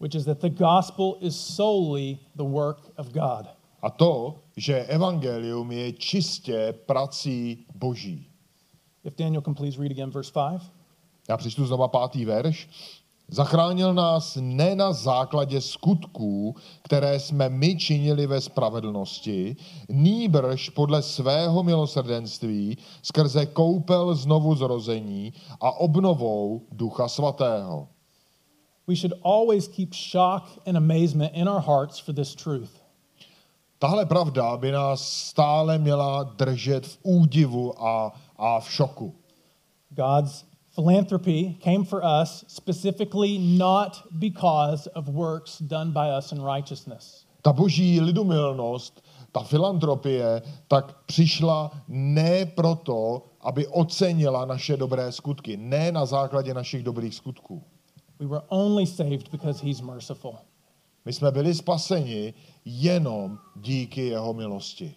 [0.01, 3.47] which is that the gospel is solely the work of God.
[3.83, 8.27] A to, že evangelium je čistě prací boží.
[9.05, 10.63] If Daniel can please read again verse 5.
[11.29, 12.69] Já přečtu znova pátý verš.
[13.31, 19.57] Zachránil nás ne na základě skutků, které jsme my činili ve spravedlnosti,
[19.89, 27.89] nýbrž podle svého milosrdenství skrze koupel znovu zrození a obnovou Ducha Svatého.
[28.87, 32.71] We should always keep shock and amazement in our hearts for this truth.
[33.79, 39.15] Tahle pravda by nás stále měla držet v údivu a, a v šoku.
[39.91, 40.48] God's
[40.79, 47.25] philanthropy came for us specifically not because of works done by us in righteousness.
[47.43, 55.93] Ta boží lidumilnost, ta filantropie, tak přišla ne proto, aby ocenila naše dobré skutky, ne
[55.93, 57.63] na základě našich dobrých skutků.
[58.19, 60.35] We were only saved because He's merciful.
[61.05, 64.95] My jsme byli spaseni jenom díky jeho milosti.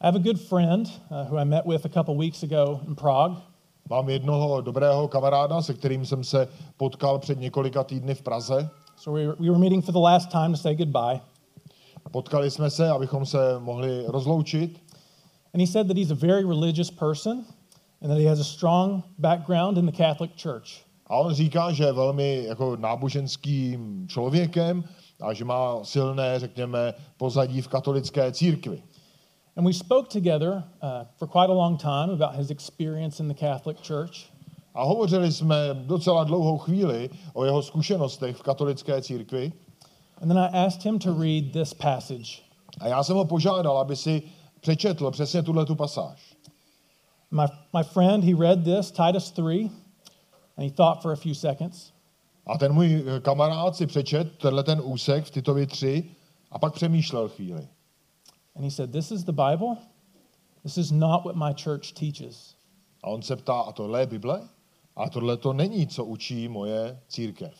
[0.00, 2.94] I have a good friend uh, who I met with a couple weeks ago in
[2.94, 3.36] Prague.
[3.90, 8.68] Mám jednoho dobrého kamaráda, se kterým jsem se potkal před několika týdny v Praze.
[8.96, 11.20] So we were, we were meeting for the last time to say goodbye.
[12.10, 14.80] Potkali jsme se, abychom se mohli rozloučit.
[15.54, 17.44] And he said that he's a very religious person
[18.02, 20.86] and that he has a strong background in the Catholic Church.
[21.06, 24.84] A on říká, že je velmi jako náboženským člověkem
[25.20, 28.82] a že má silné, řekněme, pozadí v katolické církvi.
[29.56, 33.34] And we spoke together uh, for quite a long time about his experience in the
[33.34, 34.30] Catholic Church.
[34.74, 39.52] A hovořili jsme docela dlouhou chvíli o jeho zkušenostech v katolické církvi.
[40.22, 42.42] And then I asked him to read this passage.
[42.80, 44.22] A já jsem ho požádal, aby si
[44.60, 46.36] přečetl přesně tuhle tu pasáž.
[47.30, 47.44] My,
[47.76, 49.70] my friend, he read this, Titus 3,
[50.56, 51.92] and he thought for a few seconds.
[52.46, 56.04] A ten můj kamarád si přečet tenhle ten úsek v Titovi 3
[56.50, 57.68] a pak přemýšlel chvíli.
[58.56, 59.78] And he said, This is the Bible.
[60.62, 62.56] This is not what my church teaches.
[63.04, 64.48] A on se ptá, a tohle je Bible?
[64.96, 67.54] A tohle to není, co učí moje církev.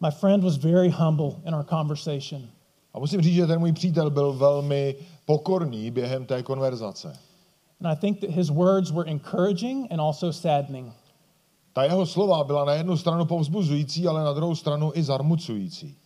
[0.00, 2.48] My friend was very humble in our conversation.
[2.94, 7.16] A musím říct, že ten můj přítel byl velmi pokorný během té konverzace.
[7.80, 10.92] And I think that his words were encouraging and also saddening.
[11.72, 15.96] Ta jeho slova byla na jednu stranu povzbuzující, ale na druhou stranu i zarmucující.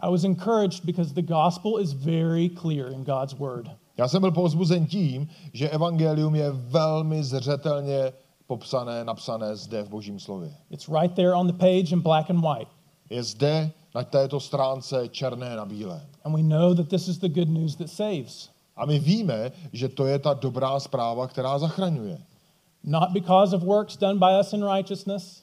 [0.00, 3.70] I was encouraged because the gospel is very clear in God's word.
[3.96, 8.12] Já jsem byl povzbuzen tím, že evangelium je velmi zřetelně
[8.46, 10.54] popsané, napsané zde v Božím slově.
[10.70, 12.68] It's right there on the page in black and white.
[13.10, 16.02] Je zde na této stránce černé na bílém.
[16.24, 18.50] And we know that this is the good news that saves.
[18.76, 22.18] A my víme, že to je ta dobrá zpráva, která zachraňuje.
[22.84, 25.42] Not because of works done by us in righteousness,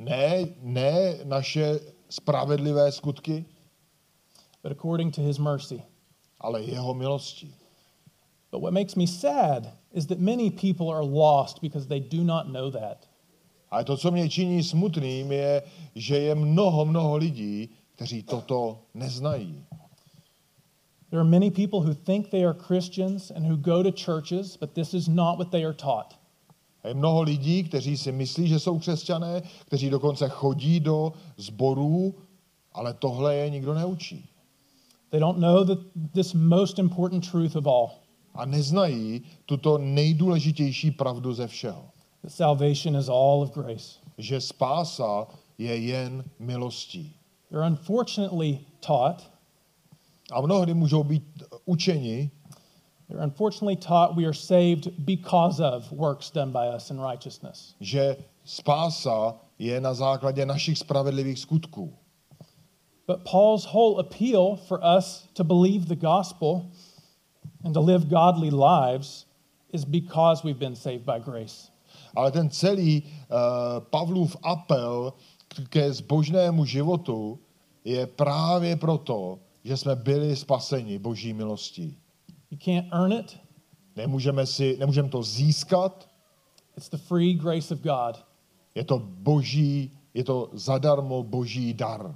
[0.00, 3.44] Ne, ne naše spravedlivé skutky,
[4.62, 5.82] but according to his mercy.
[6.40, 7.52] ale jeho milostí.
[8.50, 12.48] But what makes me sad is that many people are lost because they do not
[12.48, 13.06] know that.
[13.70, 15.62] Ale to, co mě činí smutným, je,
[15.94, 19.64] že je mnoho, mnoho lidí, kteří toto neznají.
[21.10, 24.74] There are many people who think they are Christians and who go to churches, but
[24.74, 26.14] this is not what they are taught.
[26.82, 32.14] A je mnoho lidí, kteří si myslí, že jsou křesťané, kteří dokonce chodí do sborů,
[32.72, 34.29] ale tohle je nikdo neučí.
[35.10, 35.78] They don't know that
[36.14, 37.90] this most important truth of all
[38.34, 41.84] A neznají tuto nejdůležitější pravdu ze všeho.
[42.22, 43.98] that salvation is all of grace.
[44.18, 45.26] Že spása
[45.58, 47.14] je jen milostí.
[47.50, 49.30] They're unfortunately taught,
[50.32, 52.30] A mnohdy můžou být učeni,
[53.08, 57.74] they're unfortunately taught we are saved because of works done by us in righteousness.
[57.80, 61.92] že spása je na základě našich spravedlivých skutků.
[63.10, 66.70] But Paul's whole appeal for us to believe the gospel
[67.64, 69.26] and to live godly lives
[69.72, 71.72] is because we've been saved by grace.
[72.16, 75.12] Ale ten celý uh, Pavlův apel
[75.68, 77.38] ke zbožnému životu
[77.84, 81.98] je právě proto, že jsme byli spaseni boží milostí.
[82.50, 83.38] You can't earn it,
[83.96, 86.08] Nemůžeme, si, nemůžeme to získat,
[86.76, 88.24] it's the free grace of God.
[88.74, 92.14] je to boží, je to zadarmo boží dar,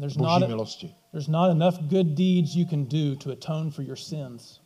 [0.00, 0.94] there's boží not, milosti.
[1.12, 4.60] there's not enough good deeds you can do to atone for your sins.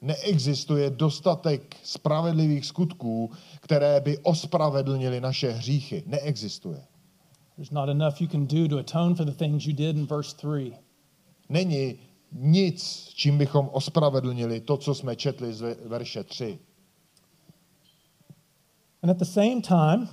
[0.00, 3.30] Neexistuje dostatek spravedlivých skutků,
[3.60, 6.02] které by ospravedlnili naše hříchy.
[6.06, 6.84] Neexistuje.
[7.56, 10.36] There's not enough you can do to atone for the things you did in verse
[10.36, 10.72] 3.
[11.48, 11.98] Není
[12.32, 16.58] nic, čím bychom ospravedlnili to, co jsme četli z ve- verše 3.
[19.02, 20.08] And at the same time,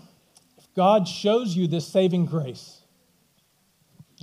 [0.58, 2.85] if God shows you this saving grace,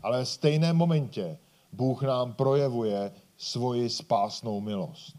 [0.02, 1.38] Ale v stejném momentě
[1.72, 5.16] Bůh nám projevuje svoji spásnou milost.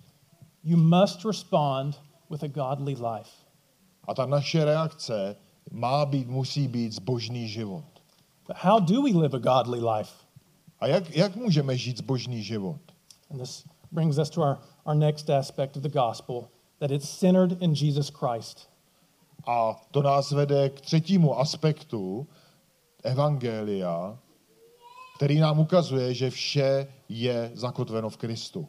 [0.63, 3.32] you must respond with a godly life.
[4.08, 5.36] A ta naše reakce
[5.72, 7.84] má být, musí být zbožný život.
[8.48, 10.13] But how do we live a godly life?
[10.80, 12.80] A jak, jak můžeme žít zbožný život?
[13.32, 16.47] And this brings us to our, our next aspect of the gospel
[16.80, 18.70] that it's centered in Jesus Christ.
[19.47, 22.28] A to nás vede k třetímu aspektu
[23.03, 24.18] Evangelia,
[25.24, 28.67] který nám ukazuje, že vše je zakotveno v Kristu.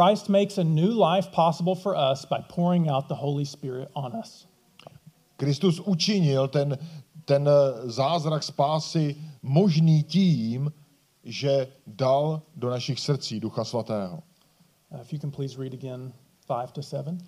[0.00, 4.12] Christ makes a new life possible for us by pouring out the Holy Spirit on
[4.20, 4.46] us.
[5.36, 6.78] Kristus učinil ten,
[7.24, 10.72] ten eh, zázrak spásy možný tím,
[11.24, 14.22] že dal do našich srdcí Ducha Svatého.
[14.90, 16.12] Uh, if you can please read again
[16.46, 17.18] 5 to 7.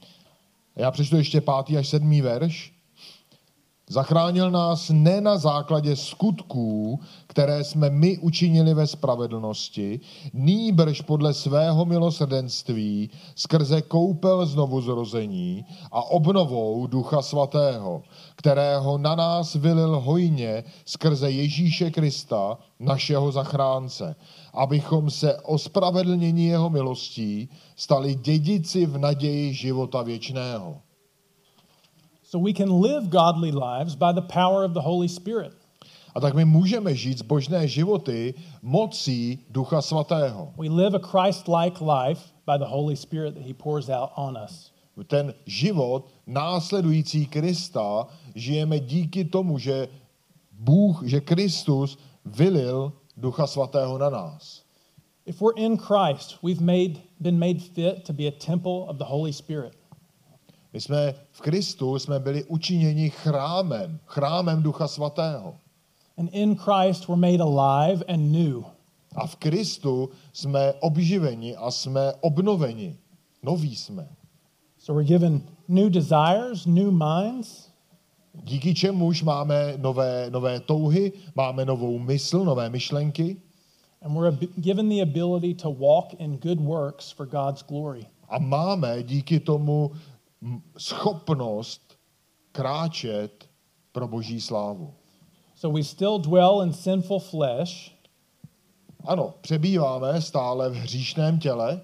[0.77, 2.73] Já přečtu ještě pátý až sedmý verš.
[3.89, 10.01] Zachránil nás ne na základě skutků, které jsme my učinili ve spravedlnosti,
[10.33, 18.03] nýbrž podle svého milosrdenství skrze koupel znovuzrození a obnovou Ducha Svatého,
[18.37, 24.17] kterého na nás vylil hojně skrze Ježíše Krista, našeho zachránce,
[24.55, 30.81] abychom se ospravedlnění jeho milostí stali dědici v naději života věčného.
[32.33, 35.53] So we can live godly lives by the power of the Holy Spirit.
[36.15, 40.53] A tak my můžeme žít zbožné životy mocí Ducha Svatého.
[40.57, 44.39] We live a Christ like life by the Holy Spirit that He pours out on
[44.45, 44.73] us.
[45.07, 49.89] Ten život následující Krista žijeme díky tomu, že
[50.53, 54.63] Bůh, že Kristus vylil Ducha Svatého na nás.
[55.27, 59.05] If we're in Christ, we've made, been made fit to be a temple of the
[59.05, 59.82] Holy Spirit.
[60.73, 65.55] My jsme v Kristu jsme byli učiněni chrámem, chrámem Ducha Svatého.
[66.19, 68.65] And in Christ, we're made alive and new.
[69.15, 72.97] A v Kristu jsme obživeni a jsme obnoveni.
[73.43, 74.09] Noví jsme.
[74.79, 77.73] So we're given new desires, new minds,
[78.45, 83.37] Díky čemuž máme nové, nové touhy, máme novou mysl, nové myšlenky
[84.03, 88.07] and we're given the ability to walk in good works for God's glory.
[88.29, 89.91] a máme díky tomu
[90.79, 91.99] schopnost
[92.53, 93.49] kráčet
[93.93, 94.95] pro boží slávu.
[95.55, 97.93] So we still dwell in sinful flesh,
[99.05, 101.81] Ano, přebýváme stále v hříšném těle,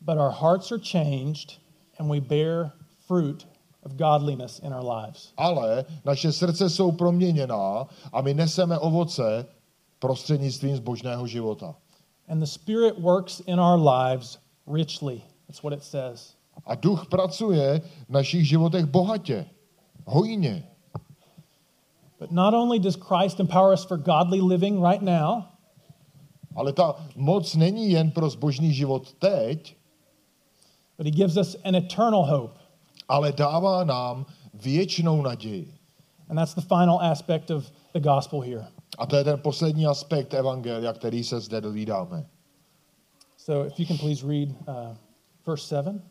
[0.00, 1.60] but our hearts are changed
[1.98, 2.72] and we bear
[3.06, 3.46] fruit
[3.82, 5.32] of godliness in our lives.
[5.36, 9.46] ale naše srdce jsou proměněná a my neseme ovoce
[9.98, 11.74] prostřednictvím zbožného života.
[12.28, 14.38] And the Spirit works in our lives
[14.72, 15.22] richly.
[15.46, 16.33] That's what it says.
[16.66, 19.46] A duch pracuje v našich životech bohatě,
[20.04, 20.68] hojně.
[22.20, 25.42] But not only does Christ empower us for godly living right now,
[26.56, 29.76] Ale ta moc není jen pro zbožný život teď,
[30.98, 32.60] but He gives us an eternal hope.
[33.08, 35.74] ale dává nám věčnou naději.
[36.28, 38.66] And that's the final aspect of the gospel here.
[38.98, 42.26] A to je ten poslední aspekt evangelia, který se zde dovídáme.
[43.36, 44.96] So if you can please read uh,
[45.46, 46.02] verse 7.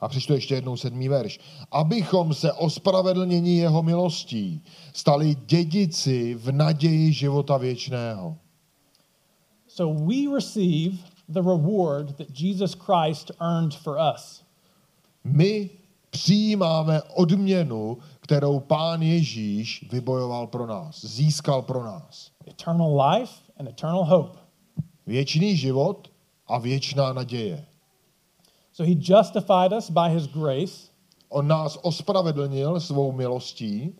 [0.00, 1.40] A přečtu ještě jednou sedmý verš.
[1.70, 8.36] Abychom se ospravedlnění jeho milostí stali dědici v naději života věčného.
[9.66, 10.96] So we receive
[11.28, 14.42] the reward that Jesus Christ earned for us.
[15.24, 15.70] My
[16.10, 22.30] přijímáme odměnu, kterou pán Ježíš vybojoval pro nás, získal pro nás.
[22.48, 24.38] Eternal life and eternal hope.
[25.06, 26.10] Věčný život
[26.46, 27.64] a věčná naděje.
[28.78, 30.90] So he justified us by his grace.
[31.30, 33.92] On nás ospravedlnil svou milostí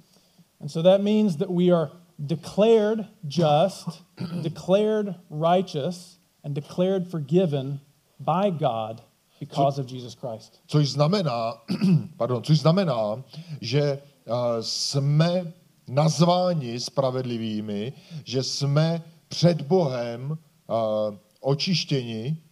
[0.61, 1.91] And so that means that we are
[2.27, 4.03] declared just,
[4.43, 7.81] declared righteous, and declared forgiven
[8.21, 9.03] by God
[9.41, 10.61] because of Jesus Christ.
[10.67, 11.55] což znamená,
[12.17, 13.23] pardon, což znamená,
[13.61, 15.53] že uh, jsme
[15.89, 17.93] nazváni spravedlivými,
[18.25, 22.43] že jsme před Bohem uh, očištěni,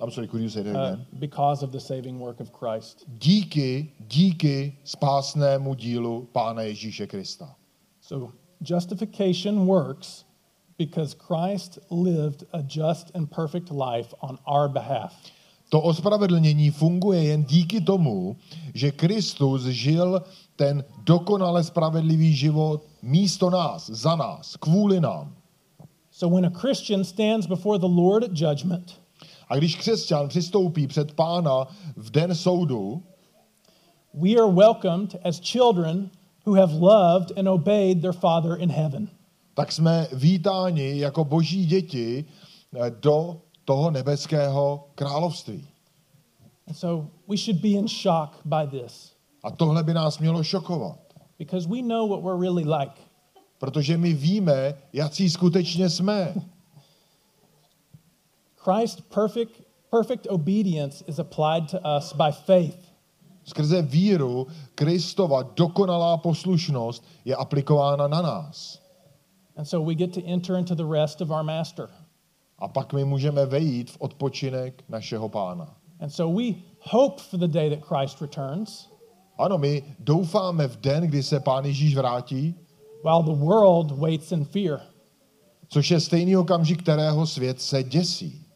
[0.00, 1.06] I'm sorry, could you say that Uh, again?
[1.12, 3.04] because of the saving work of Christ.
[3.08, 7.54] Díky, díky spásnému dílu Pána Ježíše Krista.
[8.00, 10.24] So justification works
[10.78, 15.12] because Christ lived a just and perfect life on our behalf.
[15.68, 18.36] To ospravedlnění funguje jen díky tomu,
[18.74, 20.22] že Kristus žil
[20.56, 25.34] ten dokonale spravedlivý život místo nás, za nás, kvůli nám.
[26.10, 28.99] So when a Christian stands before the Lord at judgment,
[29.50, 33.02] A když křesťan přistoupí před pána v den soudu,
[34.14, 36.10] we are welcomed as children
[36.46, 39.08] who have loved and obeyed their Father in heaven.
[39.54, 42.24] tak jsme vítáni jako boží děti
[42.74, 45.66] eh, do toho nebeského království.
[46.68, 50.98] And so we should be in shock by this A tohle by nás mělo šokovat,
[51.38, 52.94] because we know what we're really like.
[53.58, 56.34] protože my víme, jaký skutečně jsme.
[58.64, 62.90] Christ's perfect, perfect obedience is applied to us by faith.
[63.44, 68.80] Skrze víru Kristova dokonalá poslušnost je aplikována na nás.
[69.56, 71.88] And so we get to enter into the rest of our master.
[72.58, 75.76] A pak my můžeme vejít v odpočinek našeho pána.
[76.00, 78.88] And so we hope for the day that Christ returns,
[79.38, 82.54] Ano, my doufáme v den, kdy se pán Ježíš vrátí,
[83.04, 84.80] while the world waits in fear.
[85.68, 88.46] což je stejný okamžik, kterého svět se děsí.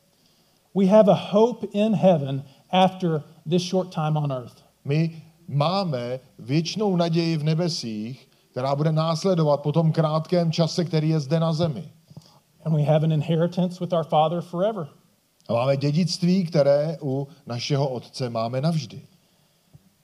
[0.75, 4.63] We have a hope in heaven after this short time on earth.
[4.85, 11.21] My máme věčnou naději v nebesích která bude následovat po tom krátkém čase, který je
[11.21, 11.93] zde na zemi.
[12.65, 14.89] And we have an inheritance with our Father forever.
[15.49, 19.03] A máme dědictví, které u našeho Otce máme navždy.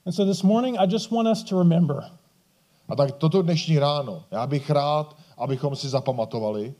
[0.06, 2.04] And so this morning, I just want us to remember
[2.88, 6.74] A tak toto dnešní ráno, já bych rád, abychom si zapamatovali,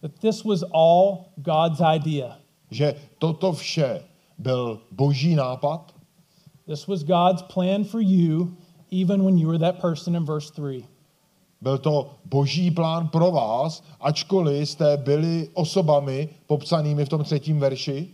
[0.00, 2.36] that this was all God's idea.
[2.74, 4.02] Že toto vše
[4.38, 5.94] byl boží nápad,
[6.66, 8.56] This was God's plan for you,
[8.92, 10.84] even when you were that person in verse 3.
[11.60, 18.08] byl to boží plán pro vás, ačkoliv jste byli osobami popsanými v tom třetím verši.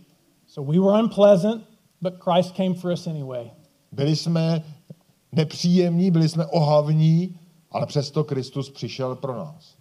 [0.47, 1.63] So we were unpleasant,
[2.01, 3.51] but Christ came for us anyway.
[3.91, 4.63] Byli jsme
[5.31, 7.39] nepříjemní, byli jsme ohavní,
[7.71, 9.75] ale přesto Kristus přišel pro nás.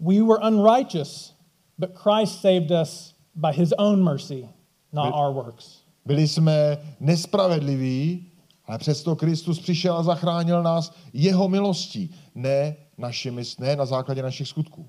[0.00, 1.34] We were unrighteous,
[1.78, 4.48] but Christ saved us by his own mercy,
[4.92, 5.82] not our works.
[6.06, 8.26] Byli jsme nespravedliví,
[8.66, 14.48] ale přesto Kristus přišel a zachránil nás jeho milostí, ne, našimi, ne na základě našich
[14.48, 14.86] skutků.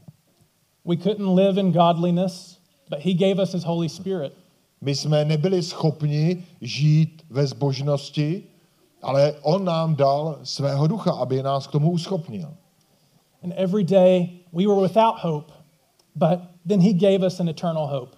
[0.85, 4.33] We couldn't live in godliness, but he gave us his Holy Spirit.
[4.81, 8.43] My jsme nebyli schopni žít ve zbožnosti,
[9.01, 12.53] ale on nám dal svého ducha, aby nás k tomu uschopnil.
[13.43, 15.53] And every day we were without hope,
[16.15, 18.16] but then he gave us an eternal hope.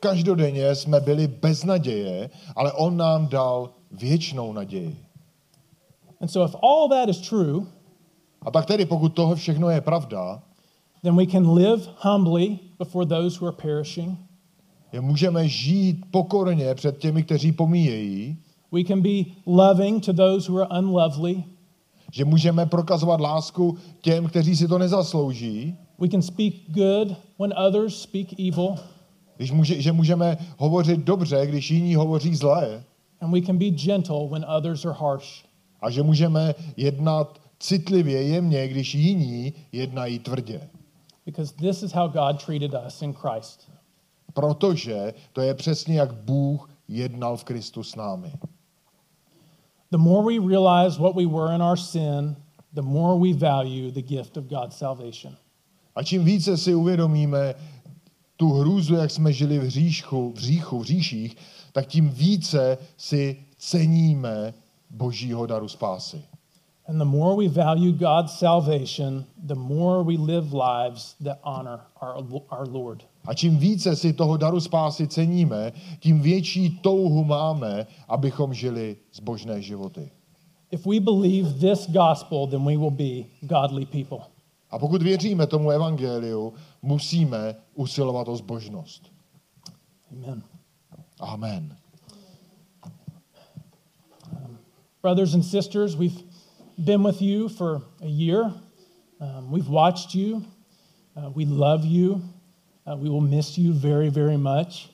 [0.00, 4.96] Každodenně jsme byli bez naděje, ale on nám dal věčnou naději.
[6.20, 7.66] And so if all that is true,
[8.42, 10.42] A tak tedy, pokud toho všechno je pravda,
[11.02, 14.18] then we can live humbly before those who are perishing.
[14.92, 18.36] je můžeme žít pokorně před těmi, kteří pomíjejí,
[18.72, 21.44] We can be loving to those who are unlovely.
[22.12, 28.02] že můžeme prokazovat lásku těm, kteří si to nezaslouží, We can speak good when others
[28.02, 28.76] speak evil.
[29.38, 32.84] Když může, že můžeme hovořit dobře, když jiní hovoří zlé,
[33.20, 35.44] And we can be gentle when others are harsh.
[35.80, 40.60] a že můžeme jednat citlivě, jemně, když jiní jednají tvrdě.
[41.26, 43.70] Because this is how God treated us in Christ.
[44.34, 48.32] Protože to je přesně, jak Bůh jednal v Kristu s námi.
[49.90, 52.36] The more we realize what we were in our sin,
[52.74, 55.36] the more we value the gift of God's salvation.
[55.94, 57.54] A čím více si uvědomíme
[58.38, 61.36] tu hrůzu, jak jsme žili v hříšku, v hříchu, v hříších,
[61.72, 64.54] tak tím více si ceníme
[64.90, 66.22] božího daru spásy.
[66.88, 72.42] And the more we value God's salvation, the more we live lives that honor our,
[72.50, 73.04] our Lord.
[73.26, 79.62] A čím více si toho daru spásy ceníme, tím větší touhu máme, abychom žili zbožné
[79.62, 80.10] životy.
[80.70, 84.37] If we believe this gospel, then we will be godly people.
[84.70, 86.52] A pokud věříme tomu evangeliu,
[86.82, 89.12] musíme usilovat o zbožnost.
[90.12, 90.42] Amen.
[91.20, 91.76] Amen.
[95.02, 96.22] Brothers and sisters, we've
[96.76, 98.52] been with you for a year.
[99.20, 100.44] Um, we've watched you.
[101.16, 102.20] Uh, we love you.
[102.86, 104.90] Uh, we will miss you very, very much.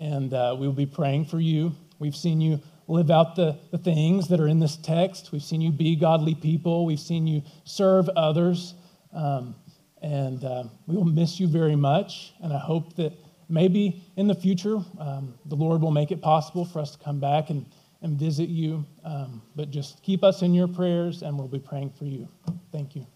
[0.00, 1.72] And uh, we will be praying for you.
[1.98, 5.32] We've seen you live out the, the things that are in this text.
[5.32, 6.84] We've seen you be godly people.
[6.84, 8.74] We've seen you serve others.
[9.12, 9.54] Um,
[10.02, 12.34] and uh, we will miss you very much.
[12.42, 13.12] And I hope that
[13.48, 17.20] maybe in the future, um, the Lord will make it possible for us to come
[17.20, 17.64] back and,
[18.02, 18.84] and visit you.
[19.04, 22.28] Um, but just keep us in your prayers, and we'll be praying for you.
[22.72, 23.06] Thank you.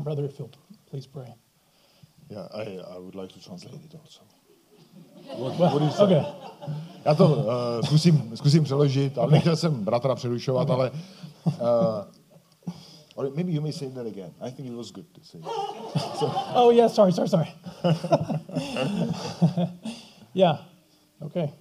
[0.00, 0.50] Brother, if you'll
[0.90, 1.34] please pray.
[2.28, 4.20] Yeah, I, I would like to translate it also.
[5.38, 6.24] What, what is Okay.
[7.04, 10.90] Já to uh, zkusím, zkusím přeložit, ale nechtěl jsem bratra přerušovat, ale...
[11.46, 11.52] Uh,
[13.18, 14.30] or maybe you may say that again.
[14.40, 15.38] I think it was good to say.
[16.54, 17.48] Oh, yeah, sorry, sorry, sorry.
[20.32, 20.58] yeah.
[21.22, 21.52] Okay.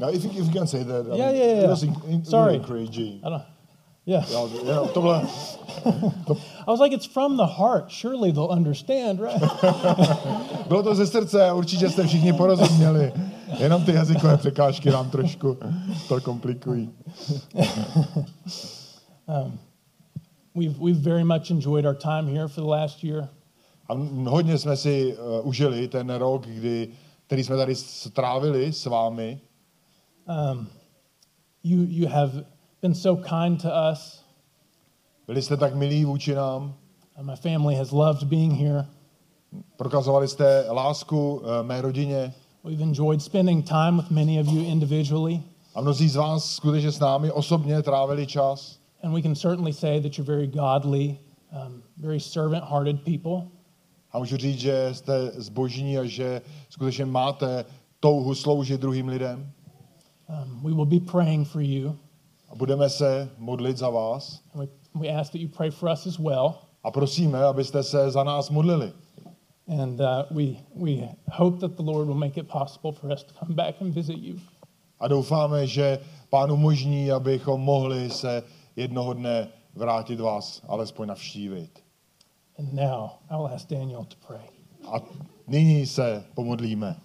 [0.00, 1.06] Now, if you, if you can say that.
[1.12, 1.64] I Yeah, mean, yeah, yeah.
[1.64, 2.54] It was in, in, Sorry.
[2.56, 3.20] encouraging.
[3.24, 3.42] I don't.
[4.04, 4.24] Yeah.
[6.66, 7.90] I was like, it's from the heart.
[7.92, 9.40] Surely they'll understand, right?
[10.68, 13.12] bylo to ze srdce, určitě jste všichni porozuměli.
[13.58, 15.56] Jenom ty jazykové překážky nám trošku
[16.08, 16.90] to komplikují.
[19.28, 19.58] Um,
[20.54, 23.28] we've, we've very much enjoyed our time here for the last year.
[23.88, 23.94] A
[24.30, 26.88] hodně jsme si uh, užili ten rok, kdy,
[27.26, 29.40] který jsme tady strávili s vámi.
[30.28, 30.66] Um,
[31.64, 32.44] you, you have
[32.82, 34.24] been so kind to us.
[35.26, 36.74] Byli jste tak milí vůči nám.
[37.18, 38.86] Uh, my family has loved being here.
[39.76, 42.34] Prokazovali jste lásku eh, mé rodině
[42.64, 45.42] We've enjoyed spending time with many of you individually.
[45.74, 48.77] a mnozí z vás skutečně s námi osobně trávili čas.
[49.02, 51.18] And we can certainly say that you're very godly,
[51.52, 53.48] um, very servant hearted people.
[54.12, 57.64] A můžu říct, že jste zbožní a že skutečně máte
[58.00, 59.52] touhu sloužit druhým lidem.
[60.28, 61.96] Um, we will be praying for you.
[62.48, 66.06] A budeme se modlit za vás And we, we ask that you pray for us
[66.06, 66.54] as well.
[66.84, 68.92] a prosíme, abyste se za nás modlili.
[69.80, 73.34] And uh, we, we hope that the Lord will make it possible for us to
[73.34, 74.36] come back and visit you.
[75.00, 75.98] A doufáme, že
[76.30, 78.42] pán umožní, abychom mohli se
[78.78, 81.84] jednoho dne vrátit vás alespoň navštívit.
[82.58, 84.46] And now I will ask Daniel to pray.
[84.92, 84.96] A
[85.46, 86.96] nyní se pomodlíme.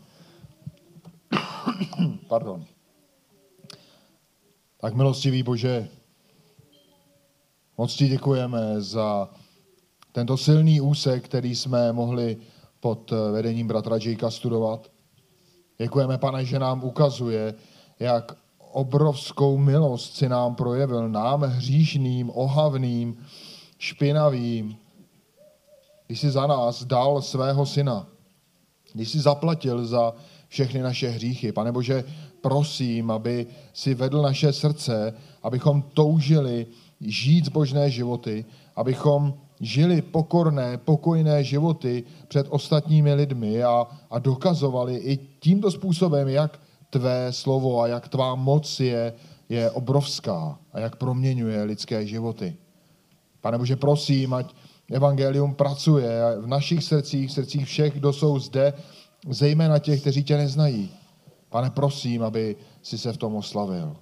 [2.28, 2.66] Pardon.
[4.82, 5.88] Tak milostivý Bože,
[7.78, 9.30] moc ti děkujeme za
[10.12, 12.38] tento silný úsek, který jsme mohli
[12.80, 14.92] pod vedením bratra Jakea studovat.
[15.78, 17.54] Děkujeme, pane, že nám ukazuje,
[18.00, 18.43] jak
[18.74, 23.18] obrovskou milost si nám projevil, nám hříšným, ohavným,
[23.78, 24.76] špinavým,
[26.08, 28.08] když jsi za nás dal svého syna,
[28.94, 30.14] když jsi zaplatil za
[30.48, 31.52] všechny naše hříchy.
[31.52, 32.04] Pane Bože,
[32.42, 35.14] prosím, aby si vedl naše srdce,
[35.44, 36.68] abychom toužili
[37.02, 38.46] žít zbožné životy,
[38.76, 46.60] abychom žili pokorné, pokojné životy před ostatními lidmi a, a dokazovali i tímto způsobem, jak
[46.94, 49.14] tvé slovo a jak tvá moc je,
[49.50, 52.56] je obrovská a jak proměňuje lidské životy.
[53.42, 54.54] Pane Bože, prosím, ať
[54.92, 58.74] evangelium pracuje v našich srdcích, v srdcích všech, kdo jsou zde,
[59.30, 60.92] zejména těch, kteří tě neznají.
[61.50, 63.96] Pane, prosím, aby si se v tom oslavil.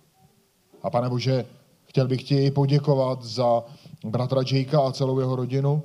[0.84, 1.46] A pane Bože,
[1.86, 3.64] chtěl bych ti poděkovat za
[4.06, 5.84] bratra Jakea a celou jeho rodinu.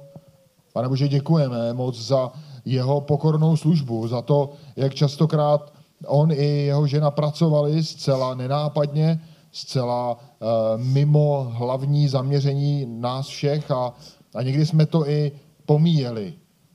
[0.72, 2.32] Pane Bože, děkujeme moc za
[2.64, 5.75] jeho pokornou službu, za to, jak častokrát
[6.06, 9.20] on i jeho žena pracovali zcela nenápadně,
[9.52, 13.94] zcela uh, mimo hlavní zaměření nás všech a,
[14.34, 15.32] a někdy jsme to i
[15.66, 16.34] pomíjeli.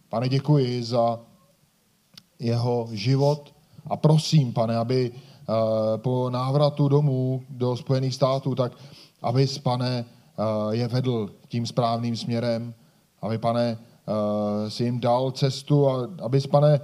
[0.10, 1.20] Pane, děkuji za
[2.40, 3.54] jeho život
[3.88, 5.56] a prosím, pane, aby uh,
[5.98, 8.72] po návratu domů do Spojených států, tak
[9.22, 12.74] abys, pane, uh, je vedl tím správným směrem,
[13.22, 13.78] aby, pane,
[14.68, 16.80] si jim dal cestu a abys, pane,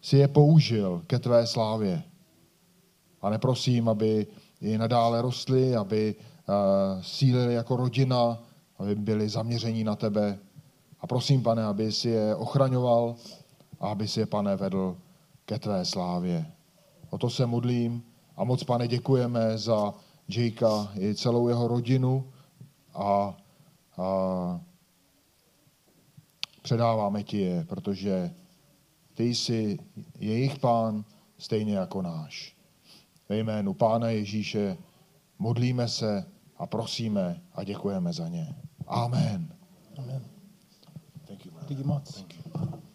[0.00, 2.02] si je použil ke tvé slávě.
[3.22, 4.26] A neprosím, aby
[4.60, 8.38] i nadále rostli, aby uh, sílili jako rodina,
[8.78, 10.38] aby byli zaměření na tebe.
[11.00, 13.16] A prosím, pane, aby si je ochraňoval
[13.80, 14.96] a aby si je, pane, vedl
[15.44, 16.46] ke tvé slávě.
[17.10, 18.02] O to se modlím
[18.36, 19.94] a moc, pane, děkujeme za
[20.28, 22.24] Jakea i celou jeho rodinu
[22.94, 23.36] a,
[23.96, 24.60] a
[26.62, 28.30] předáváme ti je, protože
[29.18, 29.78] ty jsi
[30.18, 31.04] jejich pán
[31.38, 32.56] stejně jako náš.
[33.28, 34.76] Ve jménu Pána Ježíše
[35.38, 36.24] modlíme se
[36.56, 38.54] a prosíme a děkujeme za ně.
[38.86, 39.54] Amen.
[39.96, 40.22] Amen.
[41.26, 41.64] Thank you, man.
[41.68, 42.14] Díky moc.
[42.14, 42.87] Thank you.